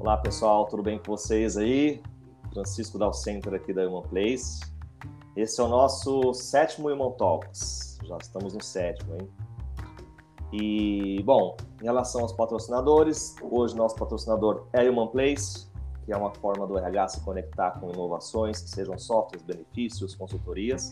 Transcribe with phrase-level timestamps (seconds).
[0.00, 2.00] Olá pessoal, tudo bem com vocês aí?
[2.54, 4.58] Francisco Dal Center aqui da Human Place.
[5.36, 7.98] Esse é o nosso sétimo Human Talks.
[8.04, 9.28] Já estamos no sétimo, hein?
[10.54, 15.68] E, bom, em relação aos patrocinadores, hoje nosso patrocinador é a Human Place,
[16.06, 20.88] que é uma forma do RH se conectar com inovações, que sejam softwares, benefícios, consultorias.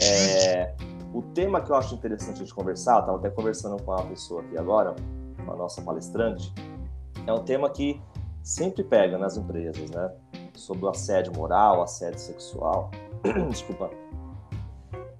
[0.00, 0.72] É,
[1.12, 4.56] o tema que eu acho interessante de conversar, estava até conversando com uma pessoa aqui
[4.56, 4.94] agora,
[5.44, 6.54] com a nossa palestrante,
[7.26, 8.00] é um tema que
[8.42, 10.12] sempre pega nas empresas, né?
[10.54, 12.90] Sobre o assédio moral, assédio sexual.
[13.50, 13.90] Desculpa.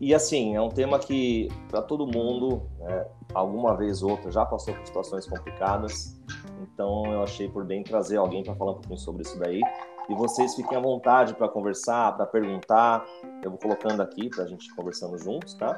[0.00, 4.46] E assim, é um tema que, para todo mundo, né, alguma vez ou outra, já
[4.46, 6.18] passou por situações complicadas.
[6.62, 9.60] Então, eu achei por bem trazer alguém para falar um pouquinho sobre isso daí.
[10.08, 13.04] E vocês fiquem à vontade para conversar, para perguntar.
[13.42, 15.76] Eu vou colocando aqui para a gente conversando juntos, tá?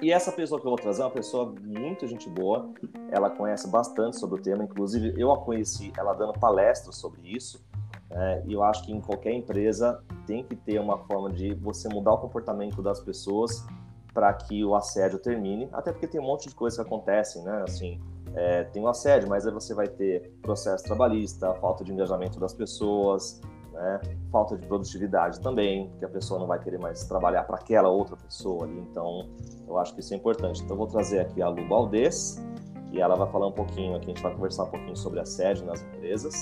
[0.00, 2.72] E essa pessoa que eu vou trazer é uma pessoa muito gente boa.
[3.10, 4.62] Ela conhece bastante sobre o tema.
[4.62, 7.64] Inclusive, eu a conheci ela dando palestras sobre isso.
[8.10, 11.88] É, e eu acho que em qualquer empresa tem que ter uma forma de você
[11.88, 13.66] mudar o comportamento das pessoas
[14.14, 15.68] para que o assédio termine.
[15.72, 17.64] Até porque tem um monte de coisas que acontecem, né?
[17.66, 18.00] Assim,
[18.34, 22.54] é, tem o assédio, mas aí você vai ter processo trabalhista, falta de engajamento das
[22.54, 23.40] pessoas,
[23.78, 24.00] né?
[24.30, 28.16] falta de produtividade também, porque a pessoa não vai querer mais trabalhar para aquela outra
[28.16, 28.78] pessoa ali.
[28.90, 29.28] Então,
[29.66, 30.62] eu acho que isso é importante.
[30.62, 32.42] Então, eu vou trazer aqui a Lu Baldez,
[32.90, 35.64] que ela vai falar um pouquinho aqui, a gente vai conversar um pouquinho sobre assédio
[35.64, 36.34] nas empresas.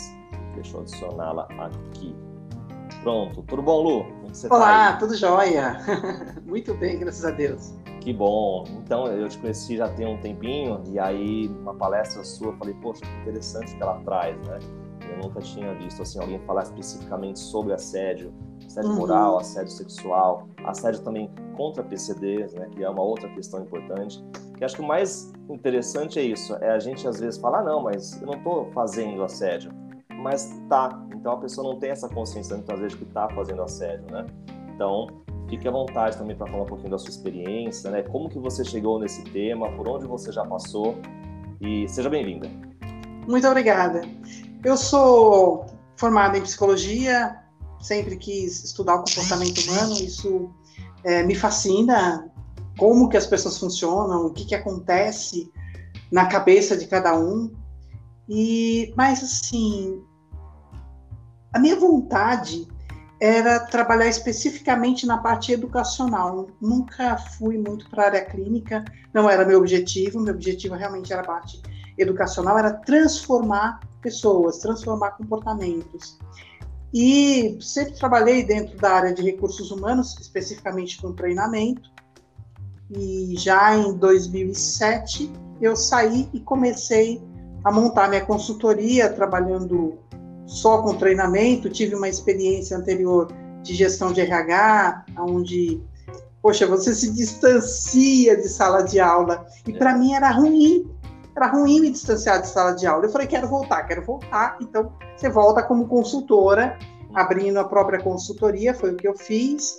[0.54, 2.16] Deixa eu adicioná-la aqui.
[3.02, 4.04] Pronto, tudo bom, Lu?
[4.04, 5.78] Como você tá Olá, tá tudo jóia.
[6.46, 7.74] Muito bem, graças a Deus.
[8.00, 8.64] Que bom.
[8.82, 12.74] Então, eu te conheci já tem um tempinho, e aí, uma palestra sua, eu falei,
[12.74, 14.58] poxa, que interessante que ela traz, né?
[15.10, 18.32] Eu nunca tinha visto assim alguém falar especificamente sobre assédio,
[18.64, 18.96] assédio uhum.
[18.96, 24.22] moral, assédio sexual, assédio também contra PCDs, né, que é uma outra questão importante.
[24.56, 27.64] Que acho que o mais interessante é isso, é a gente às vezes falar, ah,
[27.64, 29.70] não, mas eu não estou fazendo assédio,
[30.14, 31.02] mas tá.
[31.14, 34.26] Então a pessoa não tem essa consciência muitas vezes que está fazendo assédio, né?
[34.74, 35.08] Então
[35.48, 38.02] fique à vontade também para falar um pouquinho da sua experiência, né?
[38.02, 40.96] Como que você chegou nesse tema, por onde você já passou
[41.60, 42.48] e seja bem-vinda.
[43.26, 44.02] Muito obrigada.
[44.66, 45.64] Eu sou
[45.96, 47.36] formada em psicologia,
[47.78, 50.50] sempre quis estudar o comportamento humano, isso
[51.04, 52.28] é, me fascina,
[52.76, 55.52] como que as pessoas funcionam, o que, que acontece
[56.10, 57.54] na cabeça de cada um.
[58.28, 60.02] E, mas assim,
[61.52, 62.66] a minha vontade
[63.20, 66.48] era trabalhar especificamente na parte educacional.
[66.60, 68.84] Nunca fui muito para a área clínica,
[69.14, 70.18] não era meu objetivo.
[70.18, 71.62] Meu objetivo realmente era a parte
[71.96, 76.16] educacional, era transformar pessoas, transformar comportamentos.
[76.94, 81.90] E sempre trabalhei dentro da área de recursos humanos, especificamente com treinamento.
[82.88, 85.28] E já em 2007
[85.60, 87.20] eu saí e comecei
[87.64, 89.98] a montar minha consultoria, trabalhando
[90.46, 91.68] só com treinamento.
[91.68, 93.26] Tive uma experiência anterior
[93.64, 95.82] de gestão de RH, onde,
[96.40, 99.44] poxa, você se distancia de sala de aula.
[99.66, 100.88] E para mim era ruim,
[101.36, 103.04] era ruim me distanciar de sala de aula.
[103.04, 104.56] Eu falei, quero voltar, quero voltar.
[104.60, 106.78] Então, você volta como consultora,
[107.14, 109.76] abrindo a própria consultoria, foi o que eu fiz.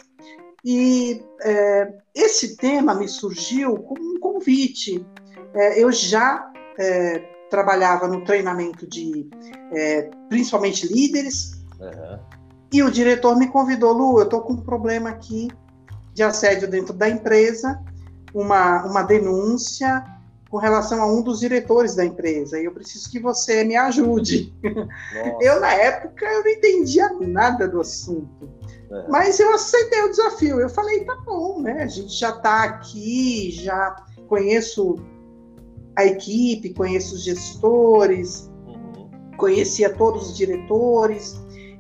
[0.64, 5.04] E é, esse tema me surgiu como um convite.
[5.54, 7.20] É, eu já é,
[7.50, 9.28] trabalhava no treinamento de,
[9.72, 12.20] é, principalmente líderes, uhum.
[12.72, 15.48] e o diretor me convidou, Lu, eu estou com um problema aqui
[16.14, 17.82] de assédio dentro da empresa,
[18.34, 20.04] uma, uma denúncia,
[20.50, 24.54] com relação a um dos diretores da empresa e eu preciso que você me ajude.
[24.64, 25.38] Nossa.
[25.42, 28.50] Eu, na época, eu não entendia nada do assunto.
[28.90, 29.08] É.
[29.10, 30.60] Mas eu aceitei o desafio.
[30.60, 31.84] Eu falei, tá bom, né?
[31.84, 33.96] A gente já está aqui, já
[34.28, 34.96] conheço
[35.98, 39.10] a equipe, conheço os gestores, uhum.
[39.38, 41.36] conhecia todos os diretores.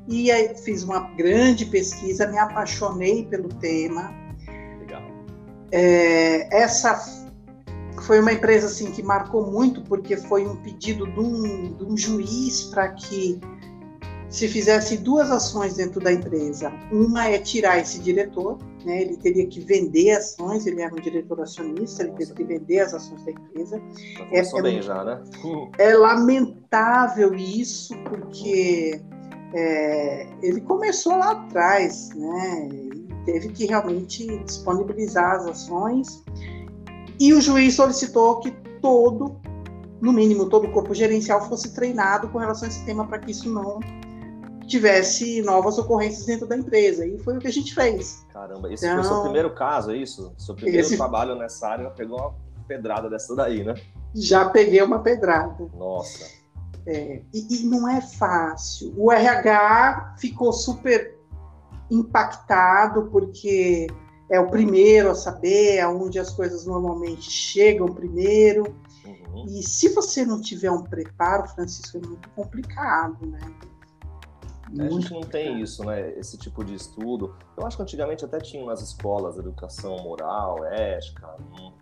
[0.08, 4.12] E aí fiz uma grande pesquisa, me apaixonei pelo tema.
[4.80, 5.04] Legal.
[5.72, 7.27] É, essa
[8.04, 11.98] foi uma empresa assim que marcou muito porque foi um pedido de um, de um
[11.98, 13.40] juiz para que
[14.30, 16.72] se fizesse duas ações dentro da empresa.
[16.92, 19.02] Uma é tirar esse diretor, né?
[19.04, 22.94] ele teria que vender ações, ele era um diretor acionista, ele teve que vender as
[22.94, 23.82] ações da empresa.
[24.32, 25.24] É, é, bem já, né?
[25.80, 29.02] é lamentável isso, porque
[29.54, 32.70] é, ele começou lá atrás, né?
[33.26, 36.24] teve que realmente disponibilizar as ações
[37.20, 39.40] e o juiz solicitou que todo,
[40.02, 43.32] no mínimo, todo o corpo gerencial fosse treinado com relação a esse tema para que
[43.32, 43.80] isso não
[44.68, 47.06] tivesse novas ocorrências dentro da empresa.
[47.06, 48.26] E foi o que a gente fez.
[48.32, 50.34] Caramba, esse então, foi o seu então, primeiro caso, é isso?
[50.38, 50.98] Seu primeiro esse...
[50.98, 52.36] trabalho nessa área pegou uma
[52.68, 53.76] pedrada dessa daí, né?
[54.14, 55.70] Já peguei uma pedrada.
[55.76, 56.26] Nossa.
[56.86, 58.94] É, e, e, não é fácil.
[58.98, 61.18] O RH ficou super
[61.92, 63.88] impactado porque
[64.30, 68.76] é o primeiro a saber aonde as coisas normalmente chegam primeiro.
[69.06, 69.46] Uhum.
[69.48, 73.40] E se você não tiver um preparo, Francisco, é muito complicado, né?
[74.70, 76.12] Muito a gente não tem isso, né?
[76.18, 77.36] Esse tipo de estudo.
[77.56, 81.36] Eu acho que antigamente até tinha nas escolas educação moral, ética.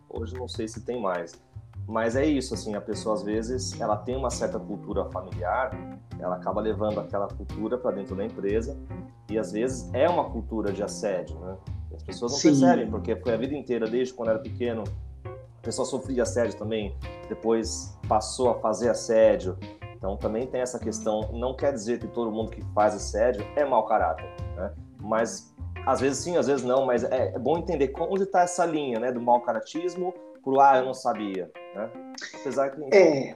[0.08, 1.34] Hoje não sei se tem mais.
[1.88, 5.72] Mas é isso, assim, a pessoa às vezes ela tem uma certa cultura familiar,
[6.20, 8.76] ela acaba levando aquela cultura para dentro da empresa
[9.30, 11.56] e às vezes é uma cultura de assédio, né?
[11.96, 12.50] As pessoas não Sim.
[12.50, 14.84] percebem porque foi a vida inteira, desde quando era pequeno,
[15.26, 16.96] a pessoa sofria assédio também,
[17.28, 19.58] depois passou a fazer assédio.
[19.96, 21.32] Então também tem essa questão.
[21.34, 24.72] Não quer dizer que todo mundo que faz assédio é mau caráter, né?
[25.02, 25.54] Mas
[25.86, 26.86] às vezes sim, às vezes não.
[26.86, 30.14] Mas é, é bom entender onde está essa linha, né, do mau caratismo
[30.44, 31.90] pro ah, eu não sabia, né?
[32.40, 33.36] Apesar que é.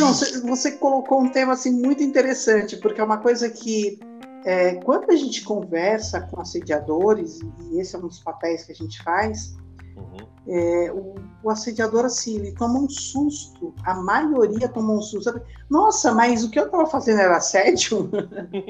[0.00, 0.12] Não,
[0.50, 4.00] você colocou um tema assim muito interessante, porque é uma coisa que
[4.48, 7.38] é, quando a gente conversa com assediadores,
[7.70, 9.54] e esse é um dos papéis que a gente faz,
[9.94, 10.26] uhum.
[10.48, 15.38] é, o, o, assediador, assim, ele toma um susto, a maioria toma um susto.
[15.68, 18.08] Nossa, mas o que eu estava fazendo era assédio?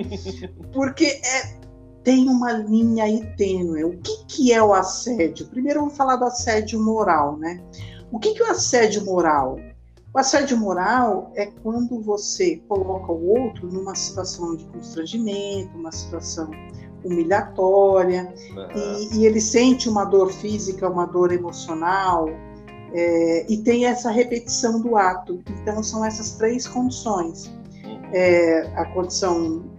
[0.74, 1.60] porque é,
[2.02, 3.84] tem uma linha aí tênue.
[3.84, 5.46] O que, que é o assédio?
[5.46, 7.62] Primeiro vamos falar do assédio moral, né?
[8.10, 9.60] O que, que é o assédio moral?
[10.18, 16.50] O assédio moral é quando você coloca o outro numa situação de constrangimento, uma situação
[17.04, 19.12] humilhatória, uhum.
[19.12, 22.28] e, e, ele sente uma dor física, uma dor emocional,
[22.92, 25.40] é, e tem essa repetição do ato.
[25.62, 27.46] Então, são essas três condições:
[27.84, 28.00] uhum.
[28.12, 29.70] é, a condição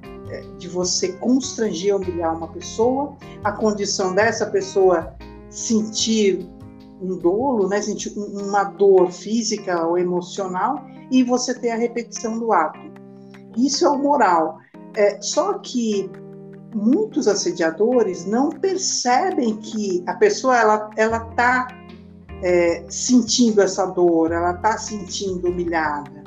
[0.57, 5.13] de você constranger, humilhar uma pessoa, a condição dessa pessoa
[5.49, 6.47] sentir
[7.01, 12.51] um dolo, né, sentir uma dor física ou emocional, e você ter a repetição do
[12.51, 12.79] ato.
[13.57, 14.59] Isso é o moral.
[14.95, 16.09] É, só que
[16.73, 21.67] muitos assediadores não percebem que a pessoa ela ela está
[22.43, 26.23] é, sentindo essa dor, ela está sentindo humilhada.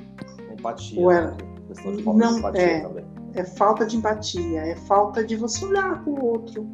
[0.52, 1.00] Empatia.
[1.00, 2.02] Ou ela, né?
[2.14, 3.04] não, é,
[3.34, 6.68] é falta de empatia, é falta de você olhar para o outro.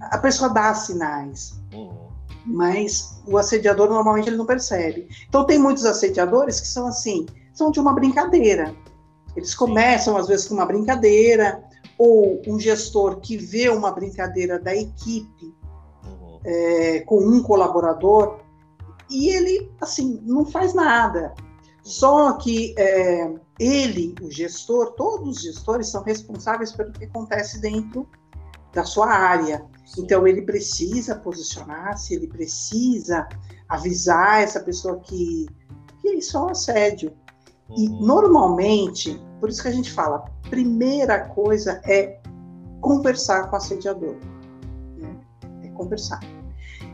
[0.00, 2.09] A pessoa dá sinais, uhum.
[2.44, 5.08] Mas o assediador normalmente ele não percebe.
[5.28, 8.74] Então tem muitos assediadores que são assim, são de uma brincadeira.
[9.36, 11.62] Eles começam às vezes com uma brincadeira
[11.98, 15.54] ou um gestor que vê uma brincadeira da equipe
[16.04, 16.40] uhum.
[16.44, 18.40] é, com um colaborador
[19.10, 21.34] e ele assim não faz nada.
[21.82, 28.08] Só que é, ele, o gestor, todos os gestores são responsáveis pelo que acontece dentro
[28.72, 29.64] da sua área.
[29.98, 33.28] Então ele precisa posicionar-se, ele precisa
[33.68, 35.46] avisar essa pessoa que,
[36.00, 37.12] que isso é um assédio.
[37.76, 38.00] E uhum.
[38.00, 42.20] normalmente, por isso que a gente fala, primeira coisa é
[42.80, 44.16] conversar com o assediador.
[44.96, 45.16] Né?
[45.64, 46.20] É conversar.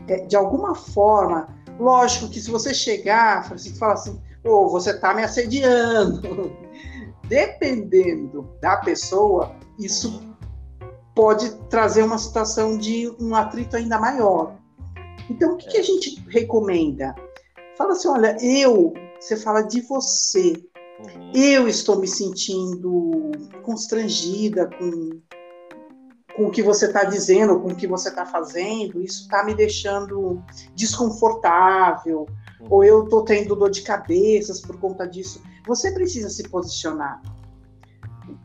[0.07, 1.47] É, de alguma forma,
[1.79, 6.51] lógico que se você chegar, Francisco, fala assim, ou você está me assediando.
[7.27, 10.26] Dependendo da pessoa, isso
[11.17, 14.55] pode trazer uma situação de um atrito ainda maior.
[15.27, 17.15] Então, o que, que a gente recomenda?
[17.75, 20.53] Fala assim: olha, eu, você fala de você,
[20.99, 21.31] uhum.
[21.33, 23.31] eu estou me sentindo
[23.63, 25.19] constrangida com,
[26.35, 29.55] com o que você está dizendo, com o que você está fazendo, isso está me
[29.55, 30.39] deixando
[30.75, 32.27] desconfortável,
[32.69, 35.41] ou eu estou tendo dor de cabeças por conta disso.
[35.65, 37.19] Você precisa se posicionar.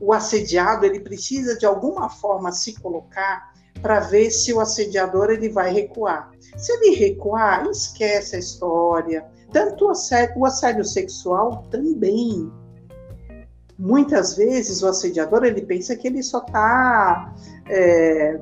[0.01, 5.49] O assediado ele precisa de alguma forma se colocar para ver se o assediador ele
[5.49, 6.31] vai recuar.
[6.57, 9.25] Se ele recuar, esquece a história.
[9.53, 12.51] Tanto o assédio, o assédio sexual também.
[13.79, 17.35] Muitas vezes o assediador ele pensa que ele só está
[17.69, 18.39] é,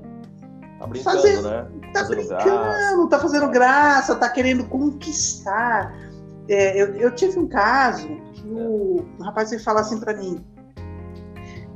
[0.81, 1.67] Tá brincando, Fazer, né?
[1.93, 3.09] Tá fazendo brincando, graça.
[3.11, 5.95] tá fazendo graça, tá querendo conquistar.
[6.49, 10.43] É, eu, eu, tive um caso que o, o rapaz veio falar assim para mim: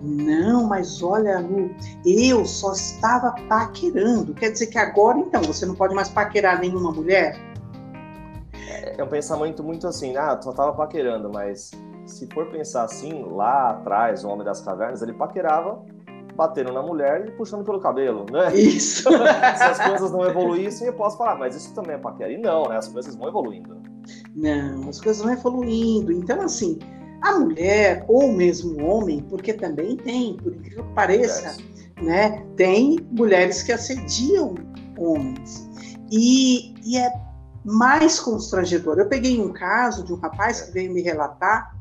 [0.04, 4.34] Não, mas olha, Lu, eu só estava paquerando.
[4.34, 7.36] Quer dizer que agora, então, você não pode mais paquerar nenhuma mulher?
[8.52, 11.70] É, é um pensamento muito assim, ah, só estava paquerando, mas
[12.06, 15.82] se for pensar assim, lá atrás, o Homem das Cavernas, ele paquerava
[16.36, 18.54] batendo na mulher e puxando pelo cabelo, né?
[18.54, 19.08] Isso.
[19.56, 22.32] Se as coisas não evoluíssem, eu posso falar, mas isso também é paquera.
[22.32, 22.76] E não, né?
[22.76, 23.80] As coisas vão evoluindo.
[24.34, 26.12] Não, as coisas vão evoluindo.
[26.12, 26.78] Então, assim,
[27.20, 31.56] a mulher, ou mesmo o homem, porque também tem, por incrível que pareça,
[32.02, 32.44] né?
[32.56, 34.54] Tem mulheres que assediam
[34.98, 35.68] homens.
[36.10, 37.12] E, e é
[37.64, 38.98] mais constrangedor.
[38.98, 41.74] Eu peguei um caso de um rapaz que veio me relatar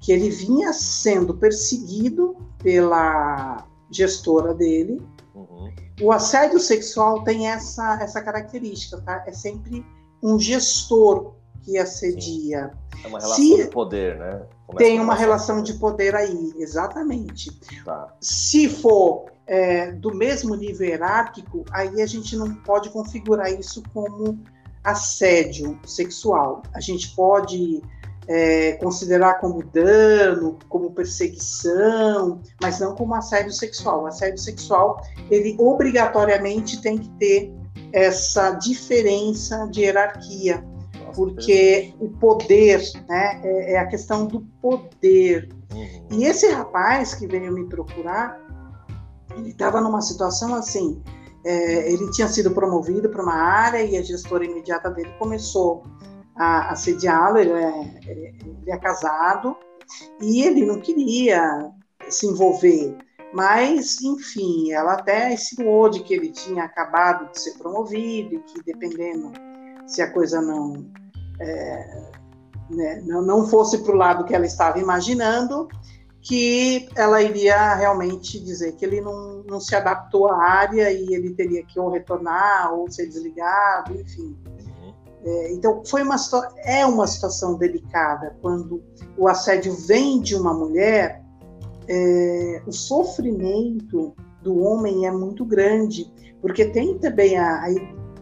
[0.00, 5.02] que ele vinha sendo perseguido pela gestora dele.
[5.34, 5.72] Uhum.
[6.00, 9.24] O assédio sexual tem essa, essa característica, tá?
[9.26, 9.84] É sempre
[10.22, 12.70] um gestor que assedia.
[12.94, 13.02] Sim.
[13.04, 14.42] É uma relação Se, de poder, né?
[14.66, 17.50] Começa tem uma relação de poder aí, exatamente.
[17.84, 18.14] Tá.
[18.20, 24.38] Se for é, do mesmo nível hierárquico, aí a gente não pode configurar isso como
[24.82, 26.62] assédio sexual.
[26.74, 27.82] A gente pode
[28.26, 34.02] é, considerar como dano, como perseguição, mas não como assédio sexual.
[34.02, 37.52] O assédio sexual, ele obrigatoriamente tem que ter
[37.92, 40.64] essa diferença de hierarquia,
[41.14, 45.48] porque o poder, né, é, é, a questão do poder.
[45.72, 46.08] Uhum.
[46.18, 48.40] E esse rapaz que veio me procurar,
[49.36, 51.02] ele estava numa situação assim,
[51.44, 55.84] é, ele tinha sido promovido para uma área e a gestora imediata dele começou
[56.36, 59.56] a assediá-lo, ele, é, ele é casado,
[60.20, 61.70] e ele não queria
[62.08, 62.96] se envolver.
[63.32, 68.62] Mas, enfim, ela até insinuou de que ele tinha acabado de ser promovido e que,
[68.62, 69.32] dependendo
[69.86, 70.86] se a coisa não,
[71.40, 72.02] é,
[72.70, 75.68] né, não, não fosse para o lado que ela estava imaginando,
[76.20, 81.34] que ela iria realmente dizer que ele não, não se adaptou à área e ele
[81.34, 84.34] teria que ou retornar ou ser desligado, enfim.
[85.22, 86.16] É, então, foi uma,
[86.64, 88.82] é uma situação delicada quando
[89.16, 91.22] o assédio vem de uma mulher,
[91.88, 96.10] é, o sofrimento do homem é muito grande,
[96.40, 97.66] porque tem também a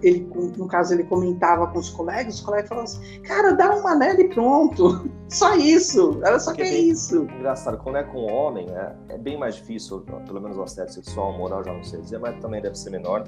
[0.02, 3.94] ele, no caso, ele comentava com os colegas, os colegas falavam assim, cara, dá uma
[3.94, 5.08] nele e pronto.
[5.28, 6.20] Só isso.
[6.22, 7.22] Era só que é isso.
[7.38, 11.32] Engraçado, quando é com homem, é, é, bem mais difícil, pelo menos o assédio sexual,
[11.38, 13.24] moral, já não sei dizer, mas também deve ser menor.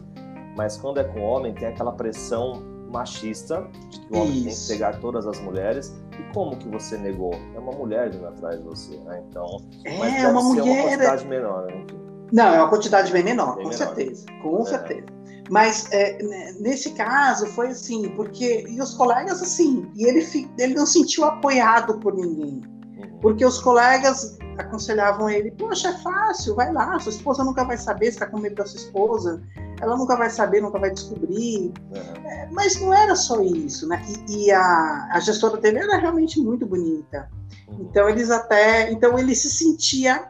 [0.55, 2.63] Mas quando é com homem, tem aquela pressão
[2.95, 4.69] machista, de que o homem Isso.
[4.69, 5.95] tem que pegar todas as mulheres.
[6.13, 7.35] E como que você negou?
[7.55, 9.23] É uma mulher vindo atrás de você, né?
[9.29, 10.63] Então, é, mas deve uma ser mulher...
[10.63, 11.87] uma quantidade menor, né?
[12.33, 13.87] Não, é uma quantidade bem menor, bem com menor.
[13.87, 14.65] certeza, com é.
[14.65, 15.07] certeza.
[15.51, 16.19] Mas é,
[16.59, 20.27] nesse caso foi assim, porque e os colegas assim, e ele
[20.59, 22.63] ele não sentiu apoiado por ninguém,
[22.97, 23.19] uhum.
[23.21, 28.07] porque os colegas aconselhavam ele, poxa, é fácil, vai lá, sua esposa nunca vai saber,
[28.07, 29.43] está com medo da sua esposa,
[29.81, 31.73] ela nunca vai saber, nunca vai descobrir.
[31.91, 32.27] Uhum.
[32.27, 34.03] É, mas não era só isso, né?
[34.29, 37.29] E, e, a, a gestora dele era realmente muito bonita.
[37.69, 37.89] Uhum.
[37.91, 40.29] Então eles até, então ele se sentia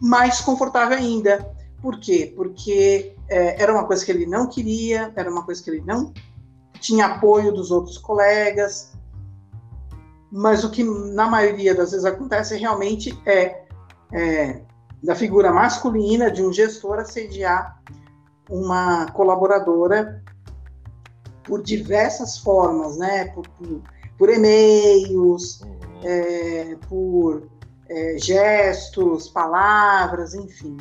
[0.00, 1.44] mais confortável ainda.
[1.80, 2.32] Por quê?
[2.36, 6.12] Porque é, era uma coisa que ele não queria, era uma coisa que ele não
[6.80, 8.92] tinha apoio dos outros colegas.
[10.30, 13.64] Mas o que na maioria das vezes acontece realmente é,
[14.12, 14.60] é
[15.02, 17.80] da figura masculina de um gestor assediar
[18.48, 20.22] uma colaboradora
[21.44, 23.26] por diversas formas, né?
[23.26, 23.82] Por, por,
[24.18, 26.00] por e-mails, uhum.
[26.02, 27.48] é, por
[27.88, 30.76] é, gestos, palavras, enfim.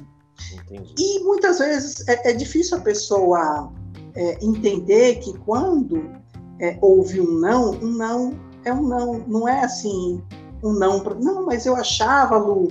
[0.54, 0.94] Entendi.
[0.98, 3.72] E muitas vezes é, é difícil a pessoa
[4.16, 6.10] é, entender que quando
[6.60, 10.22] é, houve um não, um não é um não, não é assim
[10.64, 11.04] um não.
[11.04, 12.70] Não, mas eu achava, Lu,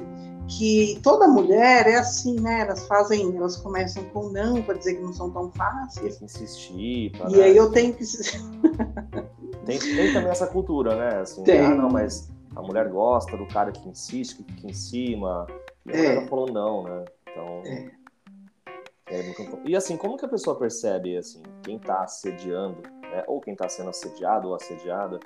[0.48, 2.62] que toda mulher é assim, né?
[2.62, 6.16] Elas fazem, elas começam com não para dizer que não são tão fáceis.
[6.16, 7.12] Tem que insistir.
[7.28, 8.04] E aí eu tenho que.
[9.66, 11.20] tem, tem também essa cultura, né?
[11.20, 11.60] Assim, tem.
[11.60, 15.46] ah, não, mas a mulher gosta do cara que insiste, que fica em cima.
[15.86, 16.08] E a é.
[16.14, 17.04] mulher falou não, né?
[17.32, 17.62] Então.
[17.64, 18.02] É.
[19.06, 19.60] É muito...
[19.68, 23.22] E assim, como que a pessoa percebe assim, quem está assediando, né?
[23.26, 25.20] ou quem está sendo assediado ou assediada?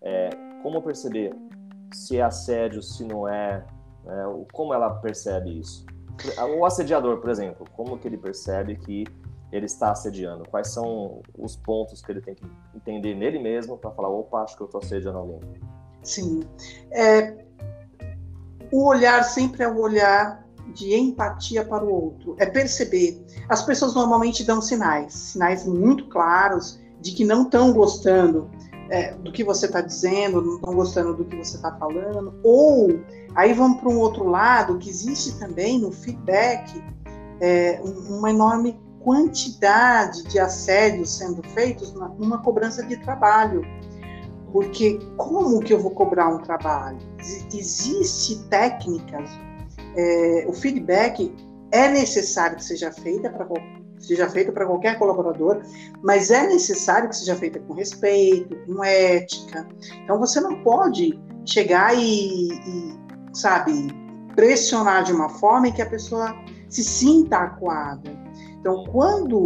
[0.00, 0.30] É,
[0.62, 1.34] como perceber
[1.92, 3.64] se é assédio, se não é?
[4.04, 4.24] Né?
[4.52, 5.84] Como ela percebe isso?
[6.56, 9.04] O assediador, por exemplo, como que ele percebe que
[9.50, 10.48] ele está assediando?
[10.48, 14.56] Quais são os pontos que ele tem que entender nele mesmo para falar, opa, acho
[14.56, 15.40] que eu estou assediando alguém?
[16.02, 16.42] Sim.
[16.92, 17.44] É,
[18.70, 22.36] o olhar sempre é o olhar de empatia para o outro.
[22.38, 23.24] É perceber.
[23.48, 28.50] As pessoas normalmente dão sinais, sinais muito claros de que não estão gostando
[28.88, 33.00] é, do que você está dizendo, não estão gostando do que você está falando, ou
[33.34, 36.82] aí vamos para um outro lado, que existe também no feedback
[37.40, 43.62] é, uma enorme quantidade de assédios sendo feitos numa cobrança de trabalho.
[44.52, 46.98] Porque como que eu vou cobrar um trabalho?
[47.52, 49.30] Existe técnicas,
[49.96, 51.34] é, o feedback
[51.70, 53.46] é necessário que seja feita para
[53.98, 55.62] seja feita para qualquer colaborador,
[56.02, 59.68] mas é necessário que seja feita com respeito, com ética.
[60.02, 62.98] Então você não pode chegar e, e
[63.32, 63.72] sabe,
[64.34, 66.34] pressionar de uma forma em que a pessoa
[66.68, 68.10] se sinta acuada.
[68.60, 69.44] Então, quando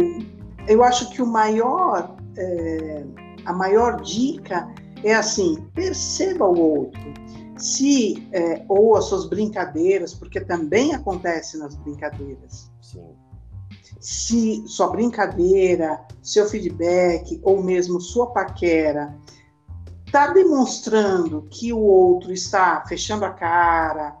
[0.67, 3.03] eu acho que o maior, é,
[3.45, 4.67] a maior dica
[5.03, 7.13] é assim, perceba o outro.
[7.57, 12.71] Se é, ou as suas brincadeiras, porque também acontece nas brincadeiras.
[12.81, 13.15] Sim.
[13.99, 19.17] Se sua brincadeira, seu feedback ou mesmo sua paquera
[20.05, 24.15] está demonstrando que o outro está fechando a cara,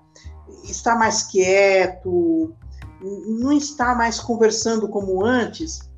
[0.63, 2.53] está mais quieto,
[3.01, 5.89] não está mais conversando como antes,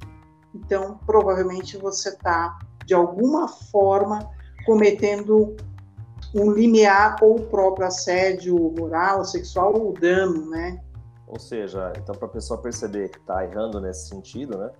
[0.53, 4.29] então provavelmente você está de alguma forma
[4.65, 5.55] cometendo
[6.33, 10.79] um limiar ou o próprio assédio moral, sexual ou dano, né?
[11.27, 14.71] Ou seja, então para a pessoa perceber que está errando nesse sentido, né?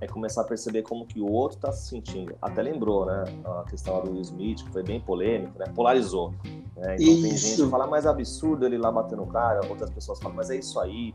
[0.00, 2.34] É começar a perceber como que o outro está se sentindo.
[2.40, 3.24] Até lembrou, né?
[3.44, 5.64] A questão do Will Smith, que foi bem polêmico, né?
[5.74, 6.34] Polarizou.
[6.76, 6.96] Né?
[6.96, 7.22] Então isso.
[7.22, 10.50] tem gente que fala, mais absurdo ele lá batendo no cara, outras pessoas falam, mas
[10.50, 11.14] é isso aí.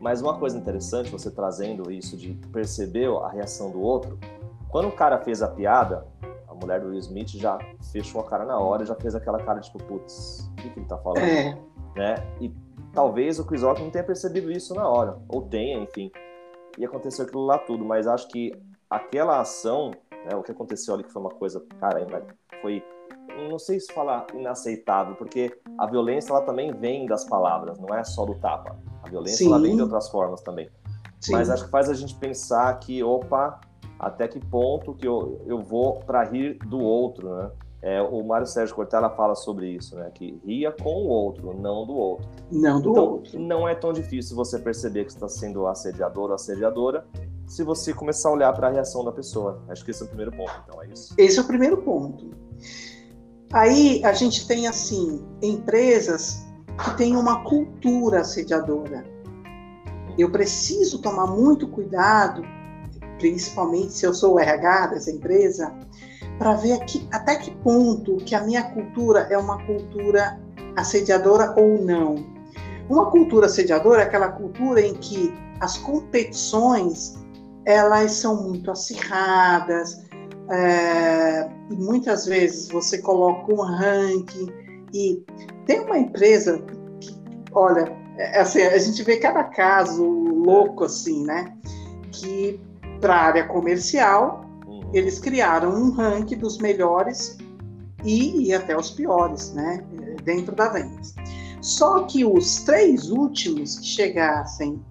[0.00, 4.18] Mas uma coisa interessante, você trazendo isso de perceber a reação do outro,
[4.68, 6.06] quando o cara fez a piada,
[6.60, 7.58] mulher do Will Smith já
[7.92, 10.86] fechou a cara na hora, já fez aquela cara tipo, putz, o que, que ele
[10.86, 11.22] tá falando?
[11.22, 11.58] É.
[11.96, 12.14] Né?
[12.40, 12.54] E
[12.92, 16.10] talvez o Chris Rock não tenha percebido isso na hora, ou tenha, enfim.
[16.78, 18.52] E aconteceu aquilo lá tudo, mas acho que
[18.88, 22.06] aquela ação, né, o que aconteceu ali que foi uma coisa, cara,
[22.62, 22.82] foi
[23.48, 28.04] não sei se falar inaceitável, porque a violência ela também vem das palavras, não é
[28.04, 28.76] só do tapa.
[29.02, 30.68] A violência ela vem de outras formas também.
[31.20, 31.32] Sim.
[31.32, 33.60] Mas acho que faz a gente pensar que, opa,
[34.00, 37.50] até que ponto que eu, eu vou para rir do outro, né?
[37.82, 40.10] É, o Mário Sérgio Cortella fala sobre isso, né?
[40.12, 42.28] Que ria com o outro, não do outro.
[42.50, 43.38] Não do então, outro.
[43.38, 47.06] Não é tão difícil você perceber que está sendo assediador ou assediadora
[47.46, 49.62] se você começar a olhar para a reação da pessoa.
[49.68, 51.14] Acho que esse é o primeiro ponto, então é isso.
[51.16, 52.30] Esse é o primeiro ponto.
[53.52, 56.46] Aí a gente tem assim empresas
[56.84, 59.04] que têm uma cultura assediadora.
[60.18, 62.42] Eu preciso tomar muito cuidado
[63.20, 65.72] principalmente se eu sou o RH dessa empresa,
[66.38, 66.80] para ver
[67.12, 70.40] até que ponto que a minha cultura é uma cultura
[70.74, 72.16] assediadora ou não.
[72.88, 77.14] Uma cultura assediadora é aquela cultura em que as competições
[77.64, 80.02] elas são muito acirradas
[80.50, 84.46] é, e muitas vezes você coloca um ranking
[84.92, 85.22] e
[85.66, 86.58] tem uma empresa
[87.00, 87.14] que,
[87.52, 91.56] olha, é, assim, a gente vê cada caso louco assim, né?
[92.10, 92.60] Que
[93.00, 94.90] para a área comercial, uhum.
[94.92, 97.38] eles criaram um ranking dos melhores
[98.04, 99.84] e, e até os piores, né,
[100.22, 101.00] dentro da venda.
[101.60, 104.82] Só que os três últimos que chegassem,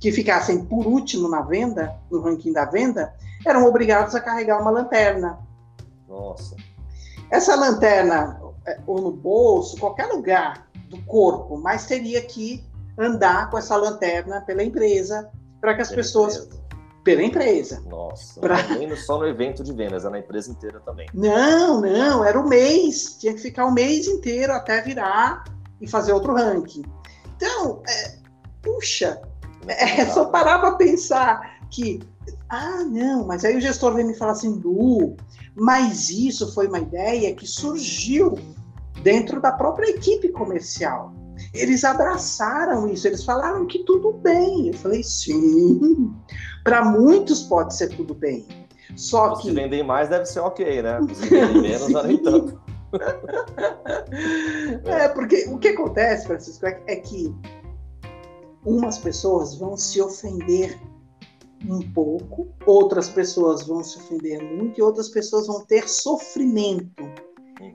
[0.00, 3.14] que ficassem por último na venda, no ranking da venda,
[3.46, 5.38] eram obrigados a carregar uma lanterna.
[6.06, 6.56] Nossa.
[7.30, 12.64] Essa lanterna, é, ou no bolso, qualquer lugar do corpo, mas teria que
[12.96, 16.48] andar com essa lanterna pela empresa para que as pela pessoas
[17.08, 17.82] pela empresa.
[17.88, 18.62] Nossa, pra...
[18.76, 21.08] nem só no evento de vendas, é na empresa inteira também.
[21.14, 23.16] Não, não, era o mês.
[23.18, 25.44] Tinha que ficar o mês inteiro até virar
[25.80, 26.82] e fazer outro ranking.
[27.34, 28.18] Então, é,
[28.60, 29.22] puxa,
[29.66, 32.00] é, só parar para pensar que,
[32.50, 35.16] ah, não, mas aí o gestor vem me falar assim, Lu,
[35.54, 38.38] mas isso foi uma ideia que surgiu
[39.02, 41.14] dentro da própria equipe comercial.
[41.54, 44.68] Eles abraçaram isso, eles falaram que tudo bem.
[44.68, 46.12] Eu falei, sim,
[46.68, 48.46] para muitos pode ser tudo bem.
[48.94, 49.48] Só Se que.
[49.48, 50.98] Se vender mais, deve ser ok, né?
[51.14, 52.60] Se vender menos, já nem tanto.
[54.84, 57.34] é, porque o que acontece, Francisco, é, é que
[58.64, 60.78] umas pessoas vão se ofender
[61.66, 67.02] um pouco, outras pessoas vão se ofender muito e outras pessoas vão ter sofrimento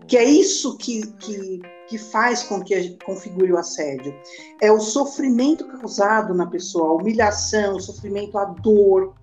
[0.07, 4.13] que é isso que, que, que faz com que configure o assédio.
[4.61, 9.13] É o sofrimento causado na pessoa, a humilhação, o sofrimento, a dor.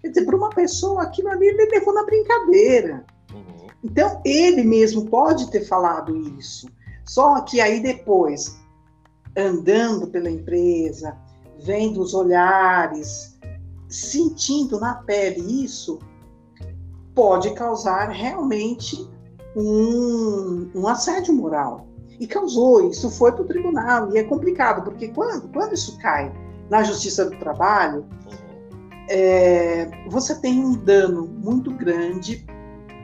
[0.00, 3.04] Quer dizer, para uma pessoa, aquilo ali ele levou na brincadeira.
[3.32, 3.66] Uhum.
[3.84, 6.68] Então, ele mesmo pode ter falado isso.
[7.04, 8.58] Só que aí depois,
[9.36, 11.16] andando pela empresa,
[11.60, 13.38] vendo os olhares,
[13.88, 15.98] sentindo na pele isso,
[17.14, 19.08] pode causar realmente
[19.58, 21.88] um, um assédio moral.
[22.20, 24.12] E causou, isso foi para o tribunal.
[24.12, 26.32] E é complicado, porque quando, quando isso cai
[26.70, 28.06] na justiça do trabalho,
[29.08, 32.44] é, você tem um dano muito grande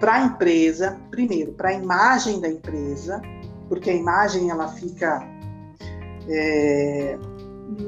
[0.01, 3.23] para a empresa, primeiro, para a imagem da empresa,
[3.69, 5.27] porque a imagem ela fica
[6.29, 7.19] é,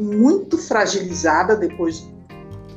[0.00, 2.08] muito fragilizada depois,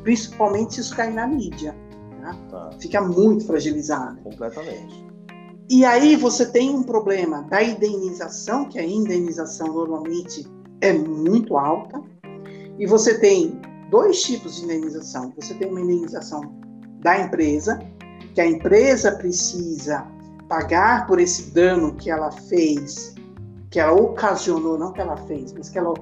[0.04, 1.76] principalmente se isso cair na mídia.
[2.22, 2.36] Tá?
[2.50, 2.70] Tá.
[2.80, 4.20] Fica muito fragilizada.
[4.22, 5.09] Completamente.
[5.70, 10.46] E aí você tem um problema da indenização, que a indenização normalmente
[10.82, 12.02] é muito alta,
[12.80, 15.32] e você tem dois tipos de indenização.
[15.36, 16.42] Você tem uma indenização
[17.02, 17.80] da empresa,
[18.34, 20.08] que a empresa precisa
[20.48, 23.14] pagar por esse dano que ela fez
[23.70, 25.94] que ela ocasionou, não que ela fez, mas que ela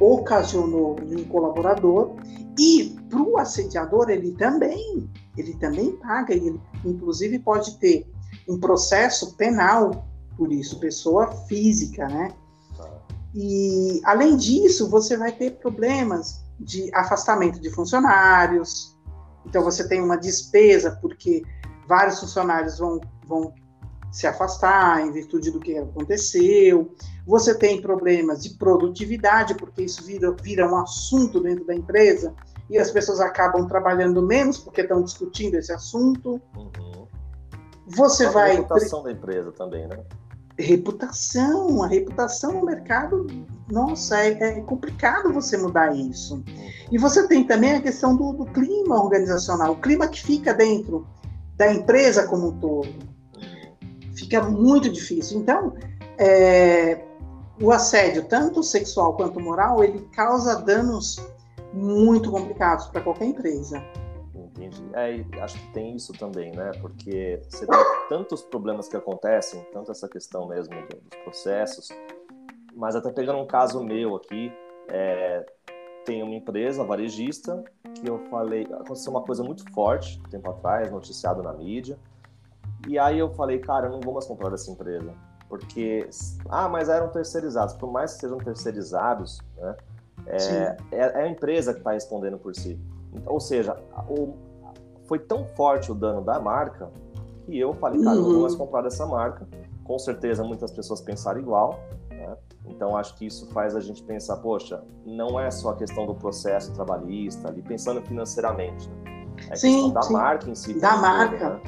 [0.00, 2.16] ocasionou em um colaborador.
[2.58, 8.06] E para o assediador, ele também, ele também paga, ele inclusive pode ter
[8.48, 12.32] um processo penal por isso, pessoa física, né?
[12.76, 12.88] Tá.
[13.34, 18.96] E além disso, você vai ter problemas de afastamento de funcionários.
[19.46, 21.42] Então você tem uma despesa porque
[21.86, 23.52] vários funcionários vão, vão
[24.10, 26.94] se afastar em virtude do que aconteceu.
[27.26, 32.34] Você tem problemas de produtividade, porque isso vira, vira um assunto dentro da empresa
[32.70, 36.40] e as pessoas acabam trabalhando menos porque estão discutindo esse assunto.
[36.54, 37.01] Uhum.
[37.86, 38.50] Você a vai.
[38.50, 39.98] A reputação da empresa também, né?
[40.58, 43.26] Reputação, a reputação no mercado,
[43.70, 46.34] nossa, é, é complicado você mudar isso.
[46.34, 46.70] Uhum.
[46.90, 51.06] E você tem também a questão do, do clima organizacional, o clima que fica dentro
[51.56, 52.86] da empresa como um todo.
[52.86, 54.14] Uhum.
[54.14, 55.40] Fica muito difícil.
[55.40, 55.74] Então,
[56.18, 57.02] é,
[57.60, 61.16] o assédio, tanto sexual quanto moral, ele causa danos
[61.72, 63.82] muito complicados para qualquer empresa.
[64.94, 66.70] É, acho que tem isso também, né?
[66.80, 71.88] Porque você tem tantos problemas que acontecem, tanto essa questão mesmo dos processos,
[72.74, 74.52] mas até pegando um caso meu aqui,
[74.88, 75.44] é,
[76.04, 77.62] tem uma empresa varejista
[77.94, 81.98] que eu falei, aconteceu uma coisa muito forte tempo atrás, noticiado na mídia,
[82.88, 85.14] e aí eu falei, cara, eu não vou mais comprar dessa empresa,
[85.48, 86.08] porque,
[86.48, 89.76] ah, mas eram terceirizados, por mais que sejam terceirizados, né,
[90.26, 92.78] é, é, é, a empresa que está respondendo por si.
[93.26, 93.76] Ou seja,
[94.08, 94.34] o,
[95.12, 96.90] foi tão forte o dano da marca
[97.44, 98.22] que eu falei, cara, uhum.
[98.22, 99.46] não vou mais comprar dessa marca.
[99.84, 102.34] Com certeza muitas pessoas pensaram igual, né?
[102.64, 106.14] Então acho que isso faz a gente pensar, poxa, não é só a questão do
[106.14, 109.26] processo trabalhista, ali pensando financeiramente, né?
[109.50, 110.12] É sim, questão da sim.
[110.14, 110.80] marca em si.
[110.80, 111.50] Da marca.
[111.50, 111.60] Né?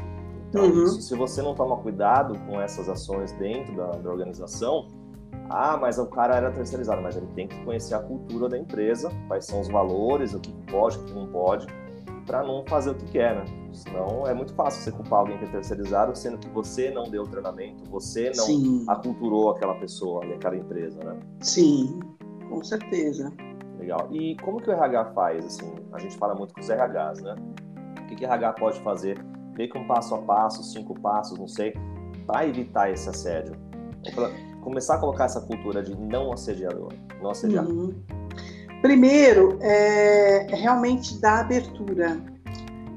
[0.48, 0.84] Então, uhum.
[0.84, 4.88] isso, se você não toma cuidado com essas ações dentro da, da organização,
[5.50, 9.10] ah, mas o cara era terceirizado, mas ele tem que conhecer a cultura da empresa,
[9.28, 11.66] quais são os valores, o que pode, o que não pode,
[12.24, 13.44] para não fazer o que quer, né?
[13.72, 17.24] Senão é muito fácil você culpar alguém que é terceirizado, sendo que você não deu
[17.24, 18.84] treinamento, você não Sim.
[18.88, 21.18] aculturou aquela pessoa, aquela empresa, né?
[21.40, 22.00] Sim,
[22.48, 23.32] com certeza.
[23.78, 24.08] Legal.
[24.10, 25.74] E como que o RH faz, assim?
[25.92, 27.34] A gente fala muito com os RHs, né?
[28.00, 29.22] O que, que o RH pode fazer?
[29.56, 31.74] Meio que um passo a passo, cinco passos, não sei,
[32.26, 33.54] para evitar esse assédio
[34.64, 37.66] começar a colocar essa cultura de não assediador, não assediar?
[37.66, 37.94] Uhum.
[38.82, 42.20] Primeiro, é, realmente dar abertura.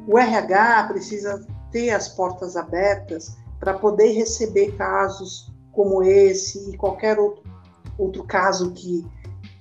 [0.08, 7.20] O RH precisa ter as portas abertas para poder receber casos como esse e qualquer
[7.20, 7.44] outro,
[7.98, 9.06] outro caso que,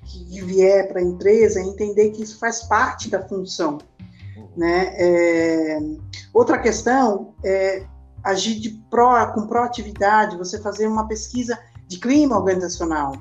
[0.05, 3.79] que vier para a empresa, entender que isso faz parte da função.
[4.57, 4.95] Né?
[4.97, 5.79] É,
[6.33, 7.85] outra questão é
[8.25, 13.13] agir de pro, com proatividade, você fazer uma pesquisa de clima organizacional,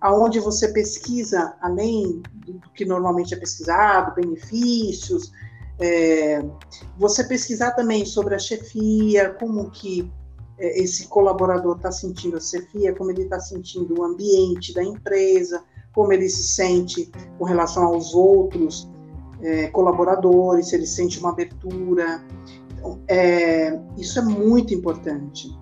[0.00, 5.32] aonde você pesquisa, além do que normalmente é pesquisado, benefícios,
[5.78, 6.44] é,
[6.98, 10.10] você pesquisar também sobre a chefia, como que
[10.58, 15.62] é, esse colaborador está sentindo a chefia, como ele está sentindo o ambiente da empresa,
[15.94, 18.88] como ele se sente com relação aos outros
[19.40, 22.24] é, colaboradores, se ele sente uma abertura.
[22.72, 25.56] Então, é, isso é muito importante.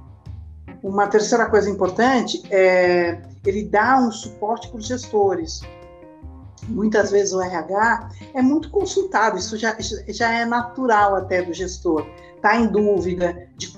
[0.87, 5.61] Uma terceira coisa importante é ele dá um suporte para os gestores.
[6.69, 12.07] Muitas vezes o RH é muito consultado, isso já, já é natural até do gestor.
[12.37, 13.77] Está em dúvida de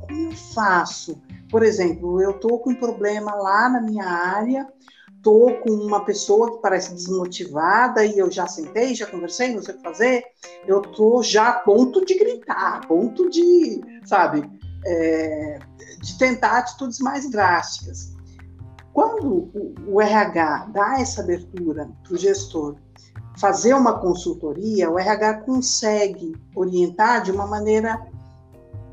[0.00, 1.18] como eu faço.
[1.50, 4.68] Por exemplo, eu estou com um problema lá na minha área,
[5.16, 9.74] estou com uma pessoa que parece desmotivada e eu já sentei, já conversei, não sei
[9.74, 10.24] o que fazer,
[10.66, 15.58] eu estou já a ponto de gritar, a ponto de, sabe, é,
[16.00, 18.14] de tentar atitudes mais drásticas.
[18.92, 19.50] Quando
[19.86, 22.76] o, RH dá essa abertura para o gestor
[23.38, 28.04] fazer uma consultoria, o RH consegue orientar de uma maneira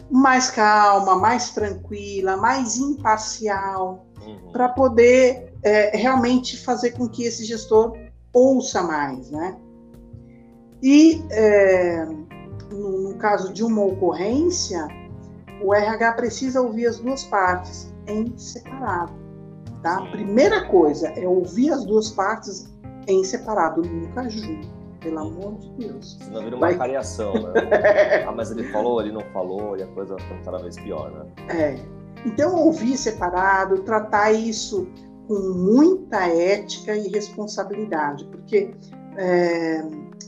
[0.09, 4.51] mais calma, mais tranquila, mais imparcial, uhum.
[4.51, 7.97] para poder é, realmente fazer com que esse gestor
[8.31, 9.57] ouça mais, né?
[10.81, 12.05] E é,
[12.71, 14.87] no, no caso de uma ocorrência,
[15.61, 19.13] o RH precisa ouvir as duas partes em separado.
[19.81, 20.01] Tá?
[20.11, 22.67] Primeira coisa é ouvir as duas partes
[23.07, 24.67] em separado, nunca junto,
[24.99, 26.17] pelo amor de Deus.
[26.21, 26.75] Senão vira uma Vai...
[26.75, 27.53] variação, né?
[28.27, 31.25] ah, mas ele falou, ele não falou, e a coisa fica cada vez pior, né?
[31.49, 31.75] É.
[32.25, 34.87] Então, ouvir separado, tratar isso
[35.27, 38.71] com muita ética e responsabilidade, porque
[39.17, 39.83] é,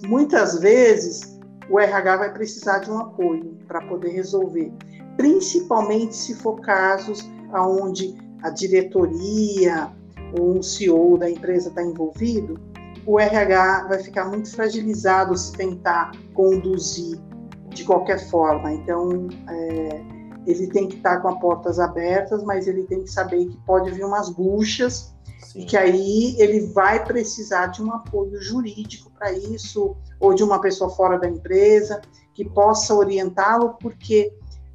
[0.06, 1.40] muitas vezes
[1.70, 4.72] o RH vai precisar de um apoio para poder resolver
[5.20, 9.92] principalmente se for casos onde a diretoria
[10.40, 12.58] ou um CEO da empresa está envolvido,
[13.06, 17.20] o RH vai ficar muito fragilizado se tentar conduzir
[17.68, 18.72] de qualquer forma.
[18.72, 20.02] Então, é,
[20.48, 23.92] ele tem que estar com as portas abertas, mas ele tem que saber que pode
[23.92, 25.60] vir umas buchas Sim.
[25.60, 30.62] e que aí ele vai precisar de um apoio jurídico para isso, ou de uma
[30.62, 32.00] pessoa fora da empresa
[32.34, 34.32] que possa orientá-lo, porque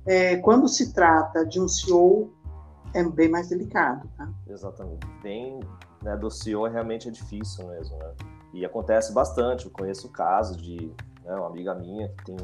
[0.07, 2.33] é, quando se trata de um CEO,
[2.95, 4.09] é bem mais delicado.
[4.17, 4.29] Tá?
[4.47, 5.07] Exatamente.
[5.23, 5.61] Bem,
[6.03, 8.13] né, do CEO realmente é difícil mesmo, né?
[8.53, 9.67] E acontece bastante.
[9.67, 10.93] Eu conheço o caso de
[11.25, 12.37] né, uma amiga minha que tem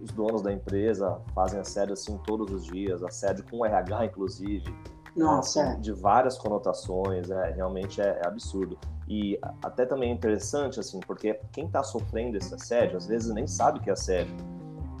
[0.00, 4.74] os donos da empresa fazem assédio assim todos os dias, assédio com RH inclusive.
[5.16, 8.78] Nossa, assim, de várias conotações, é realmente é, é, absurdo.
[9.08, 13.46] E até também é interessante assim, porque quem está sofrendo esse assédio às vezes nem
[13.46, 14.34] sabe que é assédio.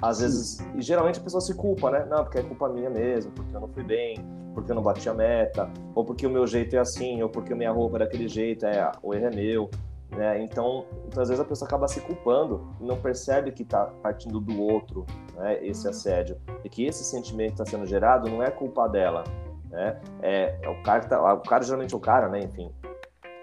[0.00, 2.06] Às vezes, e geralmente a pessoa se culpa, né?
[2.08, 4.16] Não, porque é culpa minha mesmo, porque eu não fui bem,
[4.54, 7.54] porque eu não bati a meta, ou porque o meu jeito é assim, ou porque
[7.54, 9.70] minha roupa é daquele jeito, é, o erro é meu.
[10.10, 10.42] Né?
[10.42, 14.40] Então, então, às vezes a pessoa acaba se culpando e não percebe que está partindo
[14.40, 15.04] do outro,
[15.34, 15.64] né?
[15.66, 19.24] Esse assédio e que esse sentimento está sendo gerado não é culpa dela,
[19.68, 20.00] né?
[20.22, 22.38] É, é o cara que tá, o cara geralmente é o cara, né?
[22.38, 22.70] Enfim,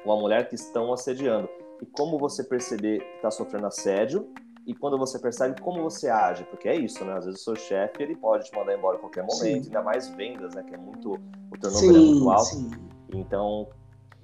[0.06, 1.50] uma mulher que estão assediando.
[1.82, 4.30] E como você perceber que está sofrendo assédio
[4.65, 7.17] e quando você percebe como você age, porque é isso, né?
[7.17, 9.54] Às vezes o seu chefe ele pode te mandar embora a qualquer momento, sim.
[9.54, 10.63] ainda mais vendas, né?
[10.63, 12.45] Que é muito o turnover sim, é muito alto.
[12.45, 12.71] Sim.
[13.13, 13.67] Então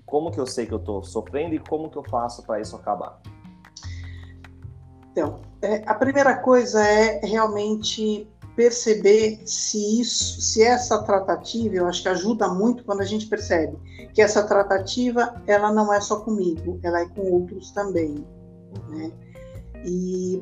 [0.10, 2.75] como que eu sei que eu estou sofrendo e como que eu faço para isso
[2.75, 3.21] acabar?
[5.12, 12.02] Então, é, a primeira coisa é realmente perceber se isso, se essa tratativa, eu acho
[12.02, 13.78] que ajuda muito quando a gente percebe
[14.13, 18.25] que essa tratativa ela não é só comigo, ela é com outros também,
[18.89, 19.12] né?
[19.86, 20.42] E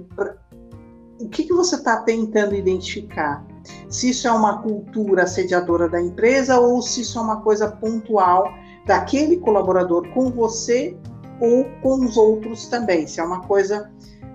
[1.20, 3.46] o que, que você está tentando identificar?
[3.90, 8.54] Se isso é uma cultura assediadora da empresa ou se isso é uma coisa pontual
[8.86, 10.98] daquele colaborador com você
[11.42, 13.92] ou com os outros também, se é uma coisa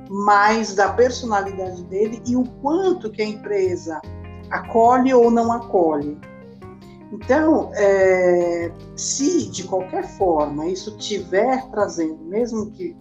[0.08, 4.00] mais da personalidade dele e o quanto que a empresa
[4.50, 6.18] acolhe ou não acolhe.
[7.12, 12.96] Então, é, se de qualquer forma isso tiver trazendo, mesmo que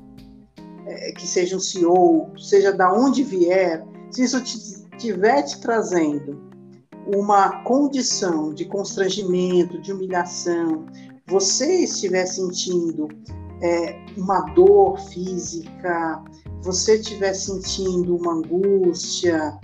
[0.86, 4.42] é, que seja um CEO, seja da onde vier, se isso
[4.98, 6.52] tiver te trazendo
[7.08, 10.86] uma condição de constrangimento, de humilhação,
[11.28, 13.08] você estiver sentindo
[13.62, 16.22] é, uma dor física,
[16.62, 19.58] você estiver sentindo uma angústia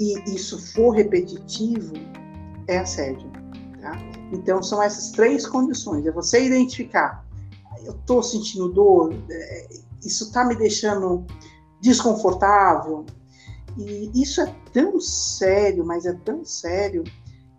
[0.00, 1.94] e isso for repetitivo,
[2.68, 3.30] é assédio.
[3.80, 3.96] Tá?
[4.32, 7.24] Então, são essas três condições: é você identificar,
[7.84, 9.68] eu estou sentindo dor, é,
[10.04, 11.24] isso está me deixando
[11.80, 13.04] desconfortável.
[13.76, 17.02] E isso é tão sério, mas é tão sério,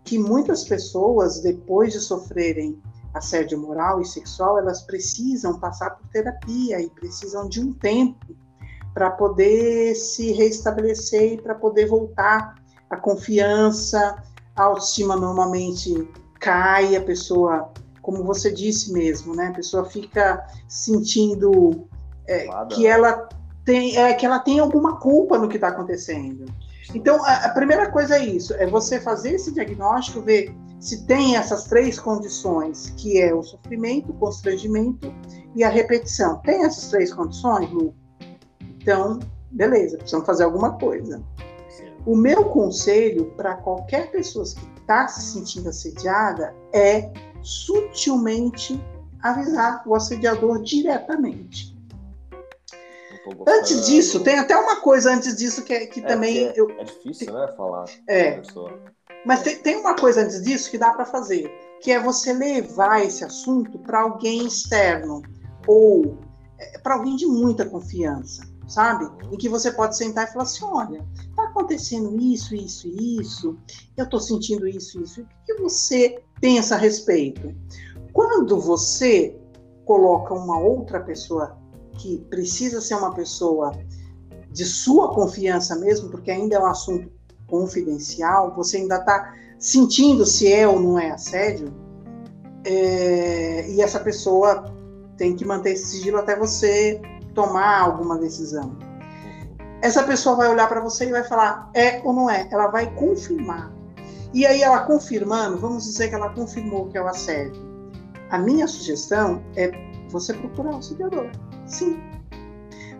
[0.04, 2.80] que muitas pessoas, depois de sofrerem
[3.12, 8.34] assédio moral e sexual, elas precisam passar por terapia e precisam de um tempo
[8.94, 12.54] para poder se restabelecer e para poder voltar
[12.88, 14.22] a confiança,
[14.54, 16.08] a autoestima normalmente
[16.40, 17.72] cai, a pessoa,
[18.06, 21.88] como você disse mesmo, né, a pessoa fica sentindo
[22.28, 23.28] é, que ela
[23.64, 26.46] tem, é, que ela tem alguma culpa no que está acontecendo.
[26.94, 31.36] Então, a, a primeira coisa é isso, é você fazer esse diagnóstico, ver se tem
[31.36, 35.12] essas três condições, que é o sofrimento, o constrangimento
[35.56, 36.38] e a repetição.
[36.42, 37.92] Tem essas três condições, Lu?
[38.60, 39.18] Então,
[39.50, 41.20] beleza, precisamos fazer alguma coisa.
[42.06, 47.10] O meu conselho para qualquer pessoa que está se sentindo assediada é
[47.46, 48.82] sutilmente
[49.22, 51.76] avisar o assediador diretamente.
[53.46, 56.46] Antes disso, tem até uma coisa antes disso que, que é, também.
[56.46, 57.52] É, eu, é difícil, né?
[57.56, 57.84] Falar.
[58.08, 58.42] É.
[59.24, 63.04] Mas tem, tem uma coisa antes disso que dá para fazer, que é você levar
[63.04, 65.22] esse assunto para alguém externo
[65.66, 66.18] ou
[66.58, 69.08] é, para alguém de muita confiança, sabe?
[69.32, 73.58] Em que você pode sentar e falar assim: olha, está acontecendo isso, isso e isso,
[73.96, 75.22] eu estou sentindo isso, isso.
[75.22, 77.54] O que você pensa a respeito?
[78.12, 79.38] Quando você
[79.84, 81.56] coloca uma outra pessoa
[81.98, 83.72] que precisa ser uma pessoa
[84.50, 87.10] de sua confiança mesmo, porque ainda é um assunto
[87.46, 91.72] confidencial, você ainda está sentindo se é ou não é assédio,
[92.64, 94.64] é, e essa pessoa
[95.16, 97.00] tem que manter esse sigilo até você
[97.34, 98.76] tomar alguma decisão.
[99.82, 102.48] Essa pessoa vai olhar para você e vai falar é ou não é.
[102.50, 103.75] Ela vai confirmar.
[104.36, 107.58] E aí ela confirmando, vamos dizer que ela confirmou que é o assédio.
[108.28, 109.70] A minha sugestão é
[110.10, 111.30] você procurar o assediador.
[111.64, 111.98] Sim.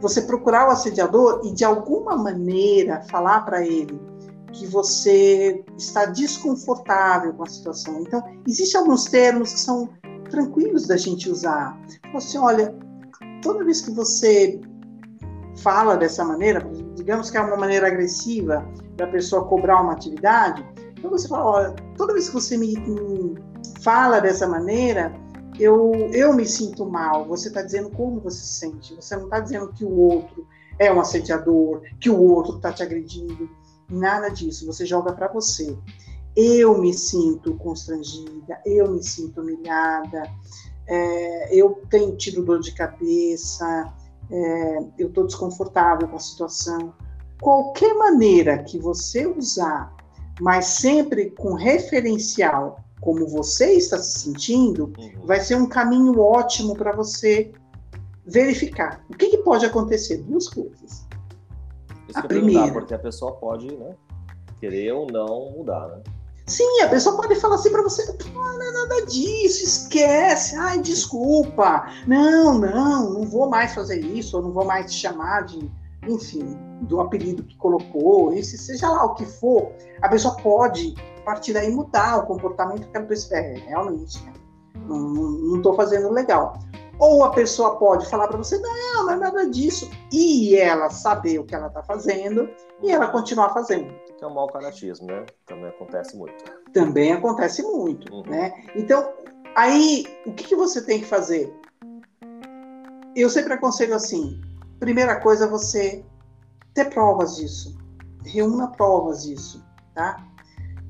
[0.01, 4.01] Você procurar o assediador e de alguma maneira falar para ele
[4.51, 8.01] que você está desconfortável com a situação.
[8.01, 9.91] Então, existem alguns termos que são
[10.31, 11.79] tranquilos da gente usar.
[12.15, 12.75] Você assim, olha,
[13.43, 14.59] toda vez que você
[15.59, 20.65] fala dessa maneira, digamos que é uma maneira agressiva da pessoa cobrar uma atividade,
[21.07, 23.35] então você fala, olha, toda vez que você me, me
[23.81, 25.15] fala dessa maneira,
[25.59, 27.27] eu, eu me sinto mal.
[27.29, 28.95] Você está dizendo como você se sente.
[28.95, 30.47] Você não está dizendo que o outro
[30.79, 33.49] é um assediador, que o outro está te agredindo.
[33.89, 34.67] Nada disso.
[34.67, 35.77] Você joga para você.
[36.35, 40.23] Eu me sinto constrangida, eu me sinto humilhada,
[40.87, 43.91] é, eu tenho tido dor de cabeça,
[44.31, 46.93] é, eu estou desconfortável com a situação.
[47.41, 49.96] Qualquer maneira que você usar,
[50.41, 55.27] mas sempre com referencial como você está se sentindo, uhum.
[55.27, 57.53] vai ser um caminho ótimo para você
[58.27, 59.05] verificar.
[59.09, 60.19] O que, que, pode acontecer?
[60.19, 61.07] Duas coisas.
[62.09, 63.95] Isso a primeira, porque a pessoa pode, né,
[64.59, 66.03] querer ou não mudar, né?
[66.47, 71.91] Sim, a pessoa pode falar assim para você, não é nada disso, esquece, ai, desculpa,
[72.07, 75.69] não, não, não vou mais fazer isso, ou não vou mais te chamar de,
[76.07, 81.25] enfim, do apelido que colocou, esse seja lá o que for, a pessoa pode, a
[81.25, 84.33] partir daí, mudar o comportamento que ela pessoa, é, realmente, né?
[84.87, 86.59] não estou fazendo legal.
[86.99, 91.39] Ou a pessoa pode falar para você, não, não é nada disso, e ela saber
[91.39, 92.49] o que ela está fazendo,
[92.83, 95.25] e ela continuar fazendo que é o mau caratismo, né?
[95.47, 96.45] Também acontece muito.
[96.73, 98.23] Também acontece muito, uhum.
[98.23, 98.65] né?
[98.75, 99.13] Então,
[99.55, 101.53] aí, o que, que você tem que fazer?
[103.15, 104.41] Eu sempre aconselho assim:
[104.79, 106.05] primeira coisa, é você
[106.75, 107.77] ter provas disso.
[108.25, 110.27] Reúna provas disso, tá?